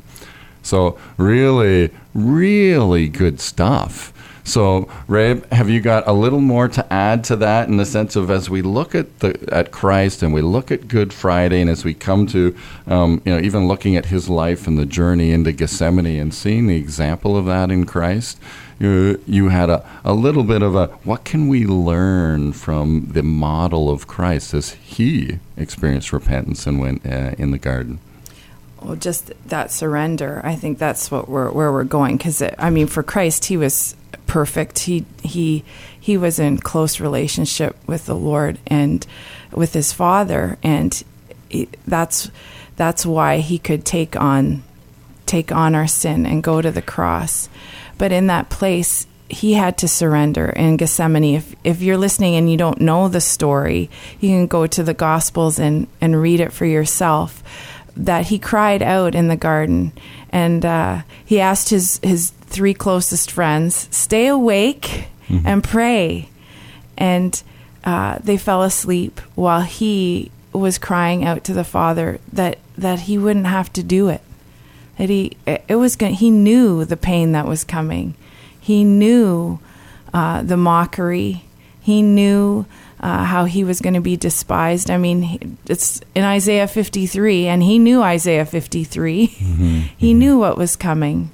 So, 0.63 0.99
really, 1.17 1.91
really 2.15 3.09
good 3.09 3.41
stuff. 3.41 4.13
So, 4.45 4.89
Ray, 5.07 5.41
have 5.53 5.69
you 5.69 5.81
got 5.81 6.07
a 6.09 6.13
little 6.13 6.41
more 6.41 6.69
to 6.69 6.93
add 6.93 7.25
to 7.25 7.37
that 7.37 7.69
in 7.69 7.77
the 7.77 7.85
sense 7.85 8.17
of 8.17 8.31
as 8.31 8.49
we 8.49 8.63
look 8.63 8.95
at 8.95 9.21
the 9.21 9.39
at 9.53 9.71
Christ 9.71 10.23
and 10.23 10.33
we 10.33 10.43
look 10.43 10.71
at 10.71 10.89
Good 10.89 11.13
Friday, 11.13 11.61
and 11.61 11.71
as 11.71 11.85
we 11.85 11.95
come 11.95 12.27
to, 12.29 12.57
um, 12.87 13.23
you 13.25 13.35
know, 13.35 13.41
even 13.41 13.69
looking 13.69 13.97
at 13.97 14.07
His 14.07 14.29
life 14.29 14.67
and 14.67 14.79
the 14.79 14.87
journey 14.87 15.31
into 15.31 15.53
Gethsemane 15.53 16.07
and 16.21 16.35
seeing 16.35 16.67
the 16.67 16.77
example 16.77 17.37
of 17.37 17.47
that 17.47 17.71
in 17.71 17.87
Christ, 17.87 18.41
you, 18.79 19.23
you 19.27 19.51
had 19.51 19.69
a, 19.69 19.87
a 20.05 20.15
little 20.15 20.45
bit 20.45 20.63
of 20.63 20.75
a 20.75 20.87
what 21.05 21.25
can 21.25 21.49
we 21.49 21.67
learn 21.67 22.53
from 22.53 23.09
the 23.13 23.23
model 23.23 23.91
of 23.91 24.07
Christ 24.07 24.55
as 24.55 24.73
he 24.73 25.39
experienced 25.57 26.13
repentance 26.13 26.67
and 26.67 26.81
went 26.81 27.05
uh, 27.07 27.35
in 27.39 27.51
the 27.51 27.59
garden? 27.59 28.01
well, 28.83 28.97
just 28.97 29.33
that 29.49 29.71
surrender. 29.71 30.41
I 30.45 30.57
think 30.57 30.79
that's 30.79 31.11
what 31.11 31.29
we're 31.29 31.51
where 31.51 31.71
we're 31.73 31.85
going. 31.85 32.17
Because 32.17 32.43
I 32.59 32.71
mean, 32.71 32.87
for 32.87 33.03
Christ, 33.03 33.47
he 33.47 33.57
was 33.57 33.95
perfect. 34.31 34.79
He 34.81 35.05
he 35.25 35.65
he 35.99 36.17
was 36.17 36.39
in 36.39 36.59
close 36.59 37.01
relationship 37.01 37.77
with 37.89 38.07
the 38.07 38.15
Lord 38.15 38.61
and 38.65 39.05
with 39.51 39.73
his 39.73 39.93
Father, 39.93 40.57
and 40.63 41.03
he, 41.49 41.69
that's 41.85 42.31
that's 42.77 43.05
why 43.05 43.39
he 43.39 43.59
could 43.59 43.85
take 43.85 44.15
on 44.15 44.63
take 45.27 45.51
on 45.51 45.75
our 45.75 45.89
sin 45.89 46.27
and 46.27 46.45
go 46.45 46.63
to 46.63 46.71
the 46.71 46.81
cross. 46.81 47.49
But 47.99 48.13
in 48.13 48.29
that 48.29 48.51
place, 48.51 49.09
he 49.29 49.55
had 49.55 49.77
to 49.79 49.89
surrender 49.89 50.51
in 50.51 50.77
Gethsemane. 50.77 51.35
If 51.35 51.57
if 51.65 51.83
you're 51.83 51.99
listening 51.99 52.37
and 52.37 52.49
you 52.49 52.57
don't 52.57 52.81
know 52.81 53.09
the 53.09 53.21
story, 53.21 53.91
you 54.21 54.31
can 54.31 54.47
go 54.47 54.69
to 54.69 54.85
the 54.85 54.95
Gospels 54.95 55.59
and 55.59 55.89
and 56.01 56.23
read 56.23 56.39
it 56.39 56.53
for 56.53 56.67
yourself 56.67 57.43
that 57.97 58.29
he 58.29 58.39
cried 58.39 58.83
out 58.83 59.17
in 59.17 59.27
the 59.27 59.37
garden 59.37 59.93
and 60.31 60.65
uh, 60.65 61.03
he 61.25 61.41
asked 61.41 61.71
his, 61.71 61.99
his 62.05 62.31
three 62.51 62.75
closest 62.75 63.31
friends, 63.31 63.89
stay 63.91 64.27
awake 64.27 65.09
mm-hmm. 65.29 65.47
and 65.47 65.65
pray. 65.65 66.29
And 66.99 67.43
uh, 67.85 68.19
they 68.23 68.37
fell 68.37 68.63
asleep 68.63 69.21
while 69.35 69.63
he 69.63 70.31
was 70.53 70.79
crying 70.79 71.25
out 71.25 71.45
to 71.45 71.55
the 71.55 71.65
Father 71.65 72.21
that, 72.33 72.59
that 72.77 73.01
he 73.01 73.17
wouldn't 73.17 73.47
have 73.47 73.73
to 73.75 73.83
do 73.83 74.09
it. 74.09 74.21
That 74.99 75.09
he, 75.09 75.37
it 75.47 75.77
was 75.77 75.97
going 75.97 76.15
he 76.15 76.31
knew 76.31 76.85
the 76.85 76.97
pain 76.97 77.33
that 77.33 77.47
was 77.47 77.65
coming. 77.65 78.15
He 78.61 78.85
knew 78.85 79.59
uh, 80.13 80.43
the 80.43 80.59
mockery. 80.59 81.45
He 81.81 82.03
knew 82.03 82.67
uh, 83.01 83.25
how 83.25 83.47
he 83.47 83.65
was 83.65 83.81
going 83.81 83.95
to 83.95 84.01
be 84.01 84.17
despised. 84.17 84.91
I 84.91 84.99
mean, 84.99 85.57
it's 85.67 86.03
in 86.15 86.25
Isaiah 86.25 86.69
53, 86.69 87.47
and 87.47 87.63
he 87.63 87.79
knew 87.79 88.03
Isaiah 88.03 88.45
53. 88.45 89.29
Mm-hmm. 89.29 89.65
he 89.97 90.11
mm-hmm. 90.11 90.19
knew 90.19 90.39
what 90.39 90.59
was 90.59 90.77
coming. 90.77 91.31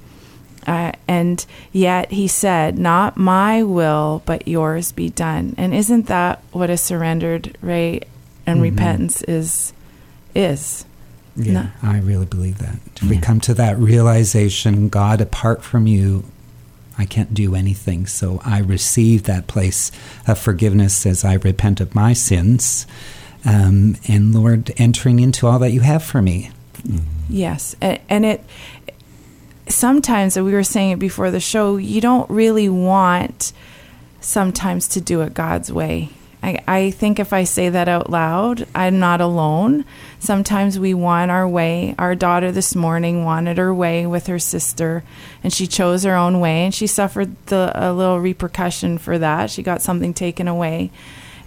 Uh, 0.67 0.91
and 1.07 1.45
yet 1.71 2.11
he 2.11 2.27
said, 2.27 2.77
Not 2.77 3.15
my 3.17 3.63
will, 3.63 4.21
but 4.25 4.47
yours 4.47 4.91
be 4.91 5.09
done. 5.09 5.55
And 5.57 5.73
isn't 5.73 6.07
that 6.07 6.43
what 6.51 6.69
a 6.69 6.77
surrendered 6.77 7.57
Ray 7.61 8.01
and 8.45 8.57
mm-hmm. 8.57 8.75
repentance 8.75 9.21
is? 9.23 9.73
Is. 10.35 10.85
Yeah, 11.35 11.53
no. 11.53 11.69
I 11.81 11.99
really 11.99 12.25
believe 12.25 12.57
that. 12.57 12.79
If 12.95 13.03
we 13.03 13.17
come 13.17 13.39
to 13.41 13.53
that 13.55 13.77
realization, 13.77 14.89
God, 14.89 15.21
apart 15.21 15.63
from 15.63 15.87
you, 15.87 16.25
I 16.97 17.05
can't 17.05 17.33
do 17.33 17.55
anything. 17.55 18.07
So 18.07 18.41
I 18.43 18.59
receive 18.59 19.23
that 19.23 19.47
place 19.47 19.91
of 20.27 20.39
forgiveness 20.39 21.05
as 21.05 21.23
I 21.23 21.35
repent 21.35 21.79
of 21.79 21.93
my 21.93 22.13
sins. 22.13 22.87
Um, 23.45 23.97
and 24.07 24.33
Lord, 24.33 24.71
entering 24.77 25.19
into 25.19 25.47
all 25.47 25.59
that 25.59 25.71
you 25.71 25.81
have 25.81 26.03
for 26.03 26.21
me. 26.21 26.51
Yes. 27.29 27.75
And 27.81 28.25
it, 28.25 28.43
sometimes, 29.71 30.37
we 30.37 30.51
were 30.51 30.63
saying 30.63 30.91
it 30.91 30.99
before 30.99 31.31
the 31.31 31.39
show, 31.39 31.77
you 31.77 32.01
don't 32.01 32.29
really 32.29 32.69
want 32.69 33.53
sometimes 34.21 34.87
to 34.89 35.01
do 35.01 35.21
it 35.21 35.33
God's 35.33 35.71
way. 35.71 36.09
I, 36.43 36.59
I 36.67 36.91
think 36.91 37.19
if 37.19 37.33
I 37.33 37.45
say 37.45 37.69
that 37.69 37.87
out 37.87 38.09
loud, 38.09 38.67
I'm 38.75 38.99
not 38.99 39.21
alone. 39.21 39.85
Sometimes 40.19 40.77
we 40.77 40.93
want 40.93 41.31
our 41.31 41.47
way. 41.47 41.95
Our 41.97 42.13
daughter 42.13 42.51
this 42.51 42.75
morning 42.75 43.25
wanted 43.25 43.57
her 43.57 43.73
way 43.73 44.05
with 44.05 44.27
her 44.27 44.39
sister, 44.39 45.03
and 45.43 45.51
she 45.51 45.65
chose 45.65 46.03
her 46.03 46.15
own 46.15 46.39
way, 46.39 46.65
and 46.65 46.73
she 46.73 46.87
suffered 46.87 47.35
the, 47.47 47.71
a 47.73 47.91
little 47.91 48.19
repercussion 48.19 48.97
for 48.97 49.17
that. 49.17 49.49
She 49.49 49.63
got 49.63 49.81
something 49.81 50.13
taken 50.13 50.47
away. 50.47 50.91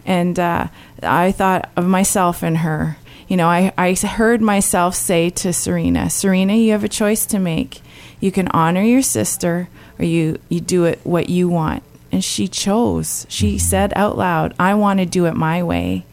And 0.04 0.38
uh, 0.38 0.68
I 1.02 1.32
thought 1.32 1.70
of 1.76 1.86
myself 1.86 2.42
and 2.42 2.58
her. 2.58 2.96
You 3.28 3.36
know, 3.36 3.48
I, 3.48 3.72
I 3.78 3.94
heard 3.94 4.40
myself 4.40 4.96
say 4.96 5.30
to 5.30 5.52
Serena, 5.52 6.10
Serena, 6.10 6.54
you 6.54 6.72
have 6.72 6.82
a 6.82 6.88
choice 6.88 7.26
to 7.26 7.38
make. 7.38 7.80
You 8.20 8.30
can 8.30 8.48
honor 8.48 8.82
your 8.82 9.02
sister, 9.02 9.68
or 9.98 10.04
you, 10.04 10.38
you 10.48 10.60
do 10.60 10.84
it 10.84 11.00
what 11.02 11.28
you 11.28 11.48
want 11.48 11.82
and 12.12 12.24
she 12.24 12.48
chose. 12.48 13.26
She 13.28 13.50
mm-hmm. 13.50 13.58
said 13.58 13.92
out 13.96 14.16
loud, 14.16 14.54
I 14.58 14.74
want 14.74 15.00
to 15.00 15.06
do 15.06 15.26
it 15.26 15.34
my 15.34 15.62
way. 15.62 16.04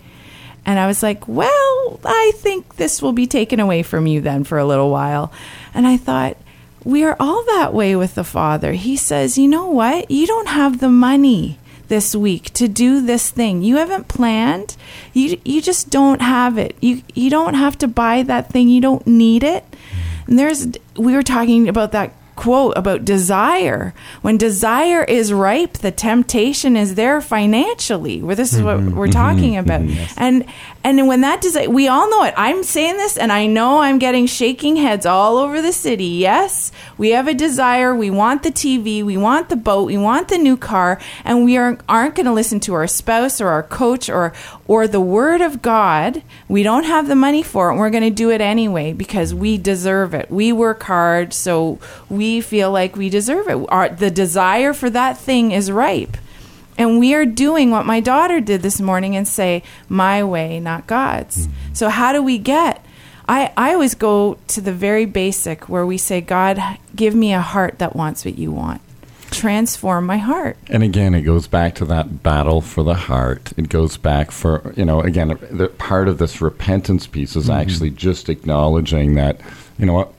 And 0.65 0.79
I 0.79 0.87
was 0.87 1.01
like, 1.01 1.27
well, 1.27 1.99
I 2.03 2.33
think 2.35 2.75
this 2.75 3.01
will 3.01 3.13
be 3.13 3.25
taken 3.25 3.59
away 3.59 3.83
from 3.83 4.05
you 4.05 4.19
then 4.19 4.43
for 4.43 4.57
a 4.57 4.65
little 4.65 4.91
while. 4.91 5.31
And 5.73 5.87
I 5.87 5.97
thought, 5.97 6.37
we 6.83 7.03
are 7.03 7.15
all 7.19 7.43
that 7.45 7.73
way 7.73 7.95
with 7.95 8.15
the 8.15 8.23
Father. 8.23 8.73
He 8.73 8.97
says, 8.97 9.37
you 9.37 9.47
know 9.47 9.69
what? 9.69 10.11
You 10.11 10.27
don't 10.27 10.49
have 10.49 10.79
the 10.79 10.89
money 10.89 11.57
this 11.87 12.13
week 12.13 12.53
to 12.53 12.67
do 12.67 13.01
this 13.01 13.29
thing. 13.29 13.61
You 13.63 13.77
haven't 13.77 14.09
planned. 14.09 14.75
You 15.13 15.39
you 15.45 15.61
just 15.61 15.89
don't 15.89 16.21
have 16.21 16.57
it. 16.57 16.75
You 16.81 17.01
you 17.13 17.29
don't 17.29 17.53
have 17.53 17.77
to 17.79 17.87
buy 17.87 18.23
that 18.23 18.49
thing. 18.49 18.67
You 18.67 18.81
don't 18.81 19.07
need 19.07 19.43
it. 19.43 19.63
And 20.27 20.37
there's 20.37 20.67
we 20.95 21.13
were 21.13 21.23
talking 21.23 21.67
about 21.69 21.93
that 21.93 22.13
quote 22.37 22.73
about 22.77 23.03
desire. 23.03 23.93
When 24.21 24.37
desire 24.37 25.03
is 25.03 25.33
ripe, 25.33 25.73
the 25.73 25.91
temptation 25.91 26.77
is 26.77 26.95
there 26.95 27.19
financially. 27.19 28.21
Where 28.21 28.35
this 28.35 28.53
is 28.53 28.61
what 28.61 28.77
mm-hmm, 28.77 28.95
we're 28.95 29.07
talking 29.07 29.53
mm-hmm, 29.53 29.59
about, 29.59 29.81
mm-hmm, 29.81 29.97
yes. 29.97 30.13
and 30.15 30.45
and 30.83 31.05
when 31.07 31.19
that 31.21 31.41
desire, 31.41 31.69
we 31.69 31.89
all 31.89 32.09
know 32.09 32.23
it. 32.23 32.33
I'm 32.37 32.63
saying 32.63 32.95
this, 32.95 33.17
and 33.17 33.29
I 33.31 33.45
know 33.45 33.79
I'm 33.79 33.99
getting 33.99 34.25
shaking 34.25 34.77
heads 34.77 35.05
all 35.05 35.37
over 35.37 35.61
the 35.61 35.73
city. 35.73 36.05
Yes, 36.05 36.71
we 36.97 37.09
have 37.09 37.27
a 37.27 37.33
desire. 37.33 37.93
We 37.93 38.09
want 38.09 38.43
the 38.43 38.51
TV. 38.51 39.03
We 39.03 39.17
want 39.17 39.49
the 39.49 39.57
boat. 39.57 39.87
We 39.87 39.97
want 39.97 40.29
the 40.29 40.37
new 40.37 40.55
car, 40.55 40.99
and 41.25 41.43
we 41.43 41.57
are, 41.57 41.77
aren't 41.89 42.15
going 42.15 42.27
to 42.27 42.31
listen 42.31 42.59
to 42.61 42.73
our 42.75 42.87
spouse 42.87 43.41
or 43.41 43.49
our 43.49 43.63
coach 43.63 44.09
or 44.09 44.31
or 44.67 44.87
the 44.87 45.01
word 45.01 45.41
of 45.41 45.61
God. 45.61 46.23
We 46.47 46.63
don't 46.63 46.83
have 46.83 47.07
the 47.07 47.15
money 47.15 47.43
for 47.43 47.71
it. 47.71 47.77
we're 47.77 47.89
going 47.89 48.03
to 48.03 48.09
do 48.09 48.29
it 48.31 48.41
anyway 48.41 48.93
because 48.93 49.33
we 49.33 49.57
deserve 49.57 50.13
it. 50.13 50.29
We 50.29 50.51
work 50.51 50.83
hard, 50.83 51.33
so 51.33 51.79
we 52.09 52.26
feel 52.41 52.71
like 52.71 52.95
we 52.95 53.09
deserve 53.09 53.47
it. 53.47 53.65
Our, 53.69 53.89
the 53.89 54.11
desire 54.11 54.73
for 54.73 54.89
that 54.89 55.17
thing 55.17 55.51
is 55.51 55.71
ripe. 55.71 56.17
And 56.77 56.99
we 56.99 57.15
are 57.15 57.25
doing 57.25 57.71
what 57.71 57.85
my 57.85 57.99
daughter 57.99 58.39
did 58.39 58.61
this 58.61 58.79
morning 58.79 59.15
and 59.15 59.27
say, 59.27 59.63
my 59.89 60.23
way, 60.23 60.59
not 60.59 60.85
God's. 60.85 61.47
So, 61.73 61.89
how 61.89 62.13
do 62.13 62.21
we 62.21 62.37
get? 62.37 62.85
I, 63.27 63.51
I 63.57 63.73
always 63.73 63.95
go 63.95 64.37
to 64.49 64.61
the 64.61 64.71
very 64.71 65.05
basic 65.05 65.67
where 65.67 65.85
we 65.85 65.97
say, 65.97 66.21
God, 66.21 66.59
give 66.95 67.13
me 67.13 67.33
a 67.33 67.41
heart 67.41 67.79
that 67.79 67.95
wants 67.95 68.23
what 68.23 68.37
you 68.37 68.51
want. 68.51 68.81
Transform 69.31 70.05
my 70.05 70.17
heart. 70.17 70.55
And 70.67 70.83
again, 70.83 71.13
it 71.13 71.23
goes 71.23 71.47
back 71.47 71.75
to 71.75 71.85
that 71.85 72.23
battle 72.23 72.61
for 72.61 72.83
the 72.83 72.93
heart. 72.93 73.51
It 73.57 73.67
goes 73.67 73.97
back 73.97 74.31
for, 74.31 74.73
you 74.77 74.85
know, 74.85 75.01
again, 75.01 75.37
the 75.51 75.67
part 75.67 76.07
of 76.07 76.19
this 76.19 76.41
repentance 76.41 77.07
piece 77.07 77.35
is 77.35 77.49
mm-hmm. 77.49 77.59
actually 77.59 77.89
just 77.89 78.29
acknowledging 78.29 79.15
that, 79.15 79.41
you 79.77 79.85
know 79.85 79.93
what, 79.93 80.13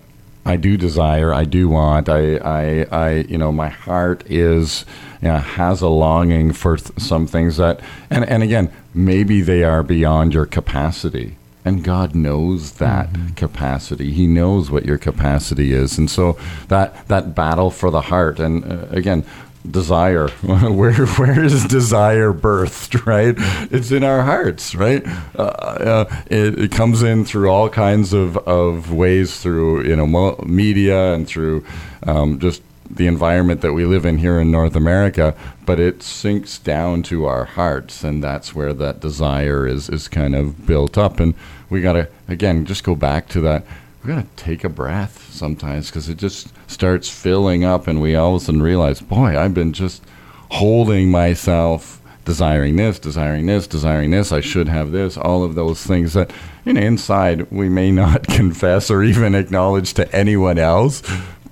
I 0.49 0.57
do 0.57 0.77
desire, 0.77 1.33
I 1.33 1.45
do 1.45 1.69
want, 1.69 2.09
I, 2.09 2.37
I, 2.37 2.87
I 2.91 3.11
you 3.29 3.37
know, 3.37 3.53
my 3.53 3.69
heart 3.69 4.25
is 4.31 4.87
you 5.21 5.29
know, 5.29 5.39
has 5.39 5.83
a 5.83 5.89
longing 5.89 6.53
for 6.53 6.77
th- 6.77 6.99
some 6.99 7.27
things 7.27 7.59
that, 7.59 7.81
and, 8.09 8.25
and 8.25 8.43
again, 8.43 8.73
maybe 8.95 9.43
they 9.43 9.63
are 9.63 9.83
beyond 9.83 10.33
your 10.33 10.47
capacity. 10.47 11.37
And 11.65 11.85
God 11.85 12.15
knows 12.15 12.73
that 12.75 13.13
mm-hmm. 13.13 13.35
capacity. 13.35 14.13
He 14.13 14.27
knows 14.27 14.71
what 14.71 14.87
your 14.87 14.97
capacity 14.97 15.73
is, 15.73 15.99
and 15.99 16.11
so 16.11 16.39
that 16.69 17.07
that 17.09 17.35
battle 17.35 17.71
for 17.71 17.91
the 17.91 18.01
heart. 18.01 18.41
And 18.41 18.65
uh, 18.65 18.87
again, 18.89 19.27
desire 19.71 20.29
where 20.43 21.07
where 21.07 21.45
is 21.45 21.65
desire 21.67 22.33
birthed 22.33 23.07
right 23.07 23.35
it's 23.73 23.91
in 23.91 24.03
our 24.05 24.23
hearts 24.23 24.75
right 24.75 25.03
uh, 25.37 25.43
uh, 25.43 26.23
it, 26.27 26.59
it, 26.59 26.73
comes 26.73 27.03
in 27.03 27.25
through 27.25 27.49
all 27.49 27.69
kinds 27.69 28.13
of, 28.13 28.37
of 28.39 28.93
ways 28.93 29.41
through 29.41 29.85
you 29.85 29.97
know 29.97 30.37
media 30.45 31.13
and 31.15 31.27
through 31.27 31.65
um, 32.05 32.39
just 32.39 32.63
the 32.91 33.07
environment 33.07 33.61
that 33.61 33.73
we 33.73 33.85
live 33.85 34.07
in 34.07 34.19
here 34.19 34.41
in 34.41 34.51
North 34.51 34.75
America, 34.75 35.35
but 35.67 35.79
it 35.79 36.03
sinks 36.03 36.59
down 36.59 37.03
to 37.05 37.27
our 37.27 37.45
hearts, 37.45 38.03
and 38.03 38.23
that's 38.23 38.55
where 38.55 38.73
that 38.73 39.01
desire 39.01 39.67
is 39.67 39.89
is 39.89 40.09
kind 40.09 40.35
of 40.35 40.67
built 40.67 40.97
up. 40.97 41.21
And 41.21 41.35
we 41.69 41.81
got 41.81 41.95
to 41.95 42.09
again 42.29 42.65
just 42.65 42.85
go 42.85 42.95
back 42.95 43.29
to 43.29 43.41
that. 43.43 43.65
We 44.03 44.15
got 44.15 44.37
to 44.37 44.45
take 44.45 44.65
a 44.65 44.69
breath 44.69 45.33
sometimes 45.33 45.89
because 45.89 46.09
it 46.09 46.19
just 46.19 46.53
starts 46.71 47.09
filling 47.09 47.65
up, 47.65 47.87
and 47.87 48.01
we 48.01 48.15
all 48.15 48.37
of 48.37 48.43
a 48.43 48.45
sudden 48.45 48.63
realize, 48.63 49.01
boy, 49.01 49.39
I've 49.39 49.55
been 49.55 49.73
just 49.73 50.03
holding 50.51 51.11
myself 51.11 52.01
desiring 52.25 52.77
this, 52.77 52.99
desiring 52.99 53.47
this, 53.47 53.67
desiring 53.67 54.11
this. 54.11 54.33
I 54.33 54.41
should 54.41 54.69
have 54.69 54.93
this. 54.93 55.17
All 55.17 55.43
of 55.45 55.55
those 55.55 55.83
things 55.83 56.13
that, 56.13 56.31
you 56.65 56.75
know, 56.75 56.81
inside 56.81 57.51
we 57.51 57.69
may 57.69 57.91
not 57.91 58.27
confess 58.29 58.91
or 58.91 59.03
even 59.03 59.35
acknowledge 59.35 59.95
to 59.95 60.15
anyone 60.15 60.59
else, 60.59 61.03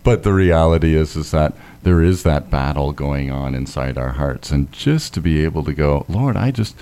but 0.04 0.22
the 0.22 0.32
reality 0.32 0.94
is, 0.94 1.16
is 1.16 1.30
that 1.32 1.54
there 1.82 2.02
is 2.02 2.24
that 2.24 2.50
battle 2.50 2.92
going 2.92 3.30
on 3.30 3.54
inside 3.54 3.96
our 3.96 4.12
hearts, 4.12 4.50
and 4.50 4.70
just 4.70 5.14
to 5.14 5.20
be 5.20 5.44
able 5.44 5.64
to 5.64 5.72
go, 5.72 6.04
Lord, 6.08 6.36
I 6.36 6.50
just, 6.50 6.76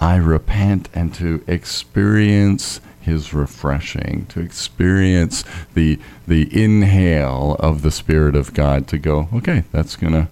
I 0.00 0.16
repent, 0.16 0.88
and 0.94 1.12
to 1.14 1.42
experience 1.46 2.80
His 3.02 3.34
refreshing, 3.34 4.26
to 4.30 4.40
experience 4.40 5.44
the 5.74 5.98
the 6.26 6.48
inhale 6.52 7.56
of 7.58 7.82
the 7.82 7.90
Spirit 7.90 8.34
of 8.34 8.54
God, 8.54 8.86
to 8.88 8.98
go, 8.98 9.28
okay, 9.34 9.64
that's 9.72 9.96
gonna 9.96 10.28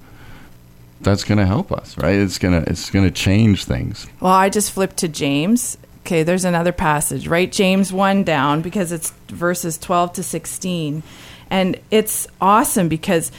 that's 1.02 1.24
to 1.24 1.46
help 1.46 1.72
us, 1.72 1.96
right? 1.96 2.16
It's 2.16 2.38
to 2.38 2.64
it's 2.66 2.90
to 2.90 3.11
change 3.11 3.64
things. 3.64 4.06
Well, 4.20 4.33
I 4.33 4.48
just 4.48 4.72
flipped 4.72 4.98
to 4.98 5.09
James. 5.09 5.78
Okay, 6.00 6.22
there's 6.22 6.44
another 6.44 6.72
passage. 6.72 7.28
Write 7.28 7.52
James 7.52 7.92
1 7.92 8.24
down 8.24 8.62
because 8.62 8.90
it's 8.90 9.11
verses 9.28 9.76
12 9.78 10.14
to 10.14 10.22
16. 10.22 11.02
And 11.50 11.78
it's 11.90 12.26
awesome 12.40 12.88
because 12.88 13.30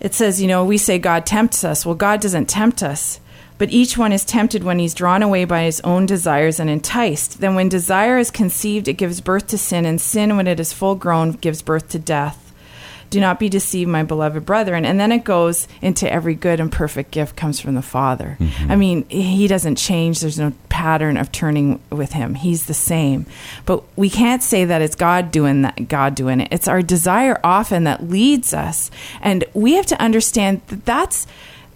it 0.00 0.14
says, 0.14 0.40
you 0.40 0.48
know, 0.48 0.64
we 0.64 0.78
say 0.78 0.98
God 0.98 1.26
tempts 1.26 1.62
us. 1.62 1.84
Well, 1.84 1.94
God 1.94 2.20
doesn't 2.20 2.46
tempt 2.46 2.82
us. 2.82 3.19
But 3.60 3.70
each 3.70 3.98
one 3.98 4.10
is 4.10 4.24
tempted 4.24 4.64
when 4.64 4.78
he's 4.78 4.94
drawn 4.94 5.22
away 5.22 5.44
by 5.44 5.64
his 5.64 5.82
own 5.82 6.06
desires 6.06 6.58
and 6.58 6.70
enticed. 6.70 7.40
Then, 7.42 7.54
when 7.54 7.68
desire 7.68 8.16
is 8.16 8.30
conceived, 8.30 8.88
it 8.88 8.94
gives 8.94 9.20
birth 9.20 9.48
to 9.48 9.58
sin, 9.58 9.84
and 9.84 10.00
sin, 10.00 10.38
when 10.38 10.46
it 10.46 10.58
is 10.58 10.72
full 10.72 10.94
grown, 10.94 11.32
gives 11.32 11.60
birth 11.60 11.90
to 11.90 11.98
death. 11.98 12.54
Do 13.10 13.20
not 13.20 13.38
be 13.38 13.50
deceived, 13.50 13.90
my 13.90 14.02
beloved 14.02 14.46
brethren. 14.46 14.86
And 14.86 14.98
then 14.98 15.12
it 15.12 15.24
goes 15.24 15.68
into 15.82 16.10
every 16.10 16.34
good 16.34 16.58
and 16.58 16.72
perfect 16.72 17.10
gift 17.10 17.36
comes 17.36 17.60
from 17.60 17.74
the 17.74 17.82
Father. 17.82 18.38
Mm-hmm. 18.40 18.72
I 18.72 18.76
mean, 18.76 19.06
he 19.10 19.46
doesn't 19.46 19.76
change. 19.76 20.20
There's 20.20 20.38
no 20.38 20.54
pattern 20.70 21.18
of 21.18 21.30
turning 21.30 21.80
with 21.90 22.12
him. 22.12 22.36
He's 22.36 22.64
the 22.64 22.72
same. 22.72 23.26
But 23.66 23.82
we 23.94 24.08
can't 24.08 24.42
say 24.42 24.64
that 24.64 24.80
it's 24.80 24.94
God 24.94 25.30
doing 25.30 25.62
that, 25.62 25.86
God 25.88 26.14
doing 26.14 26.40
it. 26.40 26.48
It's 26.50 26.68
our 26.68 26.80
desire 26.80 27.38
often 27.44 27.84
that 27.84 28.08
leads 28.08 28.54
us. 28.54 28.90
And 29.20 29.44
we 29.52 29.74
have 29.74 29.86
to 29.86 30.00
understand 30.00 30.62
that 30.68 30.86
that's 30.86 31.26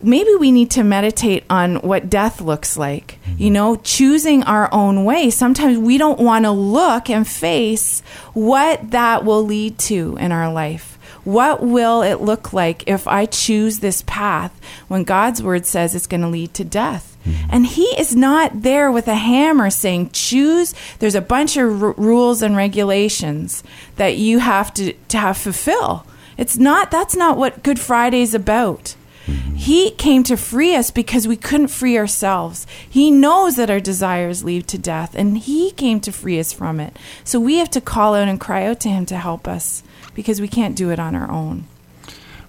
maybe 0.04 0.34
we 0.36 0.52
need 0.52 0.70
to 0.72 0.84
meditate 0.84 1.44
on 1.48 1.76
what 1.76 2.10
death 2.10 2.40
looks 2.40 2.76
like. 2.76 3.18
Mm-hmm. 3.24 3.42
You 3.42 3.50
know, 3.50 3.76
choosing 3.76 4.42
our 4.44 4.72
own 4.72 5.04
way. 5.04 5.30
Sometimes 5.30 5.78
we 5.78 5.98
don't 5.98 6.20
want 6.20 6.44
to 6.44 6.50
look 6.50 7.10
and 7.10 7.26
face 7.26 8.00
what 8.32 8.90
that 8.90 9.24
will 9.24 9.42
lead 9.42 9.78
to 9.80 10.16
in 10.20 10.32
our 10.32 10.52
life. 10.52 10.98
What 11.24 11.62
will 11.62 12.02
it 12.02 12.20
look 12.20 12.52
like 12.52 12.84
if 12.86 13.08
I 13.08 13.24
choose 13.24 13.78
this 13.78 14.02
path 14.06 14.58
when 14.88 15.04
God's 15.04 15.42
word 15.42 15.64
says 15.64 15.94
it's 15.94 16.06
going 16.06 16.20
to 16.20 16.28
lead 16.28 16.52
to 16.54 16.64
death? 16.64 17.16
Mm-hmm. 17.24 17.48
And 17.50 17.66
he 17.66 17.84
is 17.98 18.14
not 18.14 18.62
there 18.62 18.92
with 18.92 19.08
a 19.08 19.14
hammer 19.14 19.70
saying, 19.70 20.10
choose. 20.10 20.74
There's 20.98 21.14
a 21.14 21.22
bunch 21.22 21.56
of 21.56 21.82
r- 21.82 21.92
rules 21.92 22.42
and 22.42 22.54
regulations 22.54 23.64
that 23.96 24.18
you 24.18 24.40
have 24.40 24.74
to, 24.74 24.92
to 24.92 25.18
have 25.18 25.38
fulfill. 25.38 26.06
It's 26.36 26.58
not, 26.58 26.90
that's 26.90 27.16
not 27.16 27.38
what 27.38 27.62
Good 27.62 27.78
Friday 27.78 28.20
is 28.20 28.34
about. 28.34 28.94
Mm-hmm. 29.26 29.54
He 29.54 29.90
came 29.90 30.22
to 30.24 30.36
free 30.36 30.74
us 30.74 30.90
because 30.90 31.26
we 31.26 31.36
couldn't 31.36 31.68
free 31.68 31.96
ourselves. 31.96 32.66
He 32.88 33.10
knows 33.10 33.56
that 33.56 33.70
our 33.70 33.80
desires 33.80 34.44
lead 34.44 34.68
to 34.68 34.78
death, 34.78 35.14
and 35.14 35.38
He 35.38 35.70
came 35.70 36.00
to 36.00 36.12
free 36.12 36.38
us 36.38 36.52
from 36.52 36.80
it. 36.80 36.96
So 37.24 37.40
we 37.40 37.56
have 37.56 37.70
to 37.70 37.80
call 37.80 38.14
out 38.14 38.28
and 38.28 38.40
cry 38.40 38.66
out 38.66 38.80
to 38.80 38.88
Him 38.88 39.06
to 39.06 39.16
help 39.16 39.48
us 39.48 39.82
because 40.14 40.40
we 40.40 40.48
can't 40.48 40.76
do 40.76 40.90
it 40.90 40.98
on 40.98 41.14
our 41.14 41.30
own. 41.30 41.66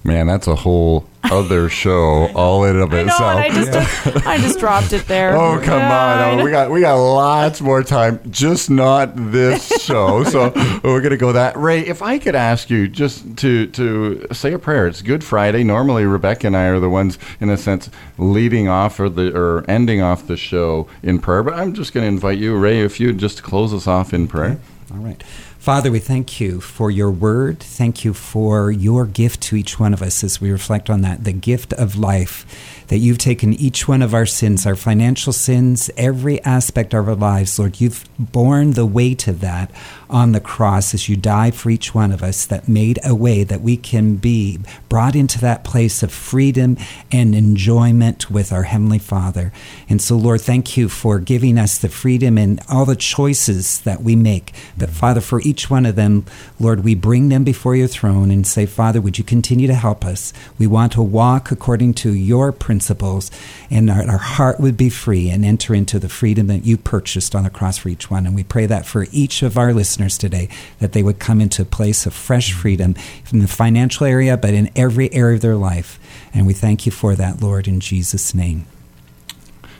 Man, 0.06 0.28
that's 0.28 0.46
a 0.46 0.54
whole 0.54 1.10
other 1.24 1.68
show 1.68 2.30
all 2.36 2.64
in 2.66 2.80
of 2.80 2.94
itself. 2.94 3.22
I, 3.22 3.48
know, 3.48 3.60
I, 3.60 3.66
just, 3.66 4.18
I 4.28 4.38
just 4.38 4.60
dropped 4.60 4.94
it 4.94 5.08
there. 5.08 5.36
Oh 5.36 5.60
come 5.64 5.80
yeah, 5.80 6.30
on! 6.30 6.40
Oh, 6.40 6.44
we 6.44 6.52
got 6.52 6.70
we 6.70 6.82
got 6.82 6.94
lots 6.94 7.60
more 7.60 7.82
time, 7.82 8.20
just 8.30 8.70
not 8.70 9.14
this 9.16 9.68
show. 9.84 10.24
so 10.24 10.52
we're 10.84 11.02
gonna 11.02 11.18
go 11.18 11.32
that. 11.32 11.58
Ray, 11.58 11.80
if 11.80 12.04
I 12.04 12.20
could 12.20 12.36
ask 12.36 12.70
you 12.70 12.88
just 12.88 13.36
to 13.38 13.66
to 13.66 14.28
say 14.32 14.54
a 14.54 14.60
prayer. 14.60 14.86
It's 14.86 15.02
Good 15.02 15.24
Friday. 15.24 15.64
Normally, 15.64 16.06
Rebecca 16.06 16.46
and 16.46 16.56
I 16.56 16.66
are 16.66 16.80
the 16.80 16.88
ones, 16.88 17.18
in 17.40 17.50
a 17.50 17.58
sense, 17.58 17.90
leading 18.20 18.68
off 18.68 19.00
or 19.00 19.10
the 19.10 19.36
or 19.36 19.66
ending 19.68 20.04
off 20.04 20.28
the 20.28 20.38
show 20.38 20.88
in 21.02 21.18
prayer. 21.18 21.42
But 21.42 21.56
I'm 21.56 21.74
just 21.74 21.94
gonna 21.94 22.06
invite 22.06 22.38
you, 22.38 22.56
Ray, 22.56 22.82
if 22.82 23.00
you'd 23.00 23.18
just 23.18 23.42
close 23.42 23.74
us 23.74 23.88
off 23.88 24.14
in 24.14 24.28
prayer. 24.28 24.52
Okay. 24.52 24.60
All 24.94 25.00
right. 25.00 25.24
Father, 25.66 25.90
we 25.90 25.98
thank 25.98 26.40
you 26.40 26.62
for 26.62 26.92
your 26.92 27.10
word. 27.10 27.60
Thank 27.60 28.06
you 28.06 28.14
for 28.14 28.70
your 28.70 29.08
gift 29.08 29.42
to 29.42 29.56
each 29.56 29.80
one 29.80 29.96
of 29.96 30.04
us 30.04 30.24
as 30.24 30.40
we 30.40 30.52
reflect 30.52 30.92
on 30.92 31.02
that 31.02 31.24
the 31.24 31.34
gift 31.34 31.74
of 31.74 31.96
life 31.96 32.46
that 32.88 32.98
you've 32.98 33.18
taken 33.18 33.54
each 33.54 33.88
one 33.88 34.02
of 34.02 34.14
our 34.14 34.26
sins, 34.26 34.66
our 34.66 34.76
financial 34.76 35.34
sins, 35.34 35.90
every 35.98 36.42
aspect 36.44 36.94
of 36.94 37.08
our 37.08 37.16
lives, 37.16 37.58
Lord. 37.58 37.82
You've 37.82 38.08
borne 38.20 38.72
the 38.72 38.86
weight 38.86 39.28
of 39.28 39.42
that 39.42 39.72
on 40.10 40.34
the 40.34 40.40
cross 40.40 40.94
as 40.94 41.10
you 41.10 41.16
died 41.16 41.56
for 41.56 41.70
each 41.72 41.96
one 41.96 42.12
of 42.12 42.22
us, 42.22 42.46
that 42.46 42.68
made 42.68 43.00
a 43.04 43.16
way 43.16 43.44
that 43.44 43.62
we 43.62 43.76
can 43.76 44.16
be 44.18 44.60
brought 44.88 45.16
into 45.16 45.40
that 45.42 45.64
place 45.64 46.04
of 46.04 46.12
freedom 46.12 46.78
and 47.12 47.34
enjoyment 47.34 48.30
with 48.30 48.54
our 48.54 48.64
Heavenly 48.64 49.00
Father. 49.00 49.52
And 49.90 50.00
so, 50.02 50.16
Lord, 50.16 50.42
thank 50.42 50.78
you 50.78 50.90
for 50.90 51.20
giving 51.20 51.58
us 51.58 51.80
the 51.80 51.90
freedom 51.90 52.38
and 52.38 52.62
all 52.70 52.86
the 52.86 52.96
choices 52.96 53.82
that 53.82 54.04
we 54.04 54.16
make. 54.16 54.54
But, 54.78 54.92
Father, 54.92 55.22
for 55.22 55.42
each 55.42 55.70
one 55.70 55.88
of 55.88 55.96
them, 55.96 56.26
Lord, 56.60 56.84
we 56.84 56.94
bring 56.94 57.30
them 57.30 57.44
before 57.44 57.76
your 57.76 57.88
throne 57.88 58.30
and 58.30 58.46
say, 58.46 58.68
Father, 58.68 59.02
would 59.02 59.18
you 59.18 59.24
continue 59.24 59.68
to 59.68 59.74
help 59.74 60.06
us? 60.06 60.34
We 60.60 60.68
want 60.68 60.92
to 60.94 61.02
walk 61.02 61.50
according 61.52 61.96
to 61.96 62.14
your 62.14 62.52
principles 62.52 62.75
principles, 62.76 63.32
and 63.72 63.90
our, 63.90 64.04
our 64.04 64.18
heart 64.18 64.60
would 64.60 64.76
be 64.76 64.90
free 64.90 65.30
and 65.30 65.46
enter 65.46 65.74
into 65.74 65.98
the 65.98 66.10
freedom 66.10 66.48
that 66.48 66.66
you 66.66 66.76
purchased 66.76 67.34
on 67.34 67.46
the 67.46 67.50
cross 67.50 67.78
for 67.78 67.88
each 67.88 68.12
one. 68.12 68.26
And 68.26 68.36
we 68.36 68.44
pray 68.44 68.66
that 68.66 68.86
for 68.86 69.06
each 69.14 69.44
of 69.44 69.58
our 69.58 69.74
listeners 69.74 70.18
today, 70.18 70.50
that 70.80 70.92
they 70.92 71.02
would 71.02 71.18
come 71.18 71.40
into 71.40 71.62
a 71.62 71.66
place 71.66 72.06
of 72.06 72.14
fresh 72.14 72.52
freedom 72.52 72.94
from 73.24 73.40
the 73.40 73.48
financial 73.48 74.06
area, 74.06 74.36
but 74.36 74.54
in 74.54 74.70
every 74.76 75.12
area 75.14 75.36
of 75.36 75.42
their 75.42 75.56
life. 75.56 75.98
And 76.34 76.46
we 76.46 76.54
thank 76.54 76.86
you 76.86 76.92
for 76.92 77.16
that, 77.16 77.42
Lord, 77.42 77.66
in 77.66 77.80
Jesus' 77.80 78.36
name. 78.36 78.66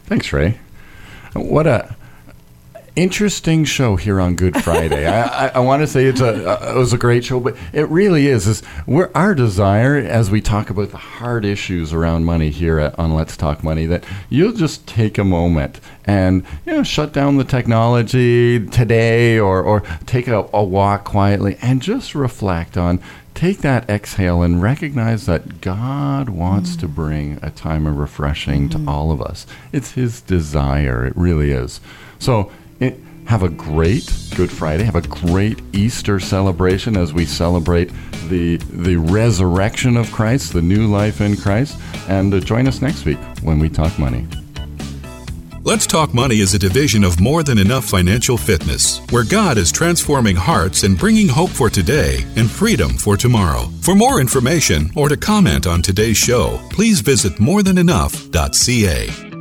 Thanks, 0.06 0.32
Ray. 0.32 0.58
What 1.34 1.68
a 1.68 1.98
interesting 2.96 3.66
show 3.66 3.96
here 3.96 4.20
on 4.20 4.36
Good 4.36 4.64
Friday. 4.64 5.06
I, 5.06 5.48
I, 5.48 5.52
I 5.56 5.60
want 5.60 5.82
to 5.82 5.88
say 5.88 6.06
it's 6.06 6.22
a 6.22 6.72
it 6.72 6.76
was 6.76 6.94
a 6.94 6.98
great 6.98 7.26
show, 7.26 7.40
but 7.40 7.56
it 7.74 7.88
really 7.90 8.28
is. 8.28 8.48
Is 8.48 8.64
we're, 8.86 9.12
our 9.14 9.36
desire 9.36 9.98
as 9.98 10.32
we 10.32 10.42
talk 10.42 10.70
about 10.70 10.92
the 10.92 10.98
hard 10.98 11.46
issues 11.46 11.94
around 11.94 12.26
money 12.26 12.50
here 12.50 12.80
at, 12.80 12.98
on 12.98 13.14
Let's 13.14 13.38
Talk 13.38 13.64
Money 13.64 13.86
that 13.88 14.04
you'll 14.30 14.54
just 14.54 14.88
take 14.88 15.18
a 15.18 15.24
moment 15.24 15.80
and 16.06 16.46
you 16.66 16.74
know 16.74 16.84
shut 16.84 17.14
down 17.14 17.38
the 17.38 17.44
technology 17.44 18.66
today, 18.68 19.40
or 19.40 19.62
or 19.62 19.82
take 20.06 20.28
a, 20.28 20.48
a 20.54 20.64
walk 20.64 21.04
quietly 21.04 21.58
and 21.62 21.82
just 21.82 22.16
reflect 22.16 22.78
on. 22.78 23.02
Take 23.34 23.58
that 23.60 23.90
exhale 23.90 24.42
and 24.42 24.62
recognize 24.62 25.26
that 25.26 25.60
God 25.60 26.30
wants 26.30 26.78
mm. 26.78 26.80
to 26.80 26.88
bring 26.88 27.38
a 27.42 27.52
time 27.52 27.86
of 27.86 27.98
refreshing 27.98 28.70
mm. 28.70 28.72
to 28.72 28.90
all 28.90 29.12
of 29.12 29.22
us. 29.22 29.46
It's 29.74 29.92
His 29.92 30.22
desire. 30.22 31.06
It 31.06 31.18
really 31.18 31.52
is. 31.52 31.82
So 32.18 32.50
have 33.26 33.44
a 33.44 33.50
great 33.50 34.12
Good 34.36 34.52
Friday. 34.52 34.84
Have 34.84 34.96
a 34.96 35.02
great 35.02 35.62
Easter 35.74 36.20
celebration 36.20 36.98
as 36.98 37.14
we 37.14 37.26
celebrate 37.26 37.92
the 38.28 38.58
the 38.58 38.98
resurrection 38.98 39.98
of 39.98 40.12
Christ, 40.12 40.54
the 40.54 40.62
new 40.62 40.88
life 40.88 41.22
in 41.22 41.38
Christ. 41.38 41.80
And 42.08 42.34
uh, 42.34 42.40
join 42.40 42.68
us 42.68 42.82
next 42.82 43.06
week 43.06 43.20
when 43.42 43.60
we 43.60 43.70
talk 43.70 43.98
money. 43.98 44.28
Let's 45.64 45.88
Talk 45.88 46.14
Money 46.14 46.42
is 46.42 46.54
a 46.54 46.60
division 46.60 47.04
of 47.04 47.20
More 47.20 47.42
Than 47.42 47.58
Enough 47.58 47.86
Financial 47.86 48.38
Fitness, 48.38 49.00
where 49.10 49.24
God 49.24 49.58
is 49.58 49.72
transforming 49.72 50.36
hearts 50.36 50.84
and 50.84 50.96
bringing 50.96 51.28
hope 51.28 51.50
for 51.50 51.72
today 51.72 52.24
and 52.36 52.52
freedom 52.52 52.92
for 52.92 53.18
tomorrow. 53.18 53.72
For 53.82 53.96
more 53.96 54.22
information 54.22 54.92
or 54.96 55.10
to 55.10 55.18
comment 55.18 55.66
on 55.66 55.82
today's 55.82 56.18
show, 56.18 56.60
please 56.70 57.02
visit 57.02 57.34
morethanenough.ca. 57.38 59.35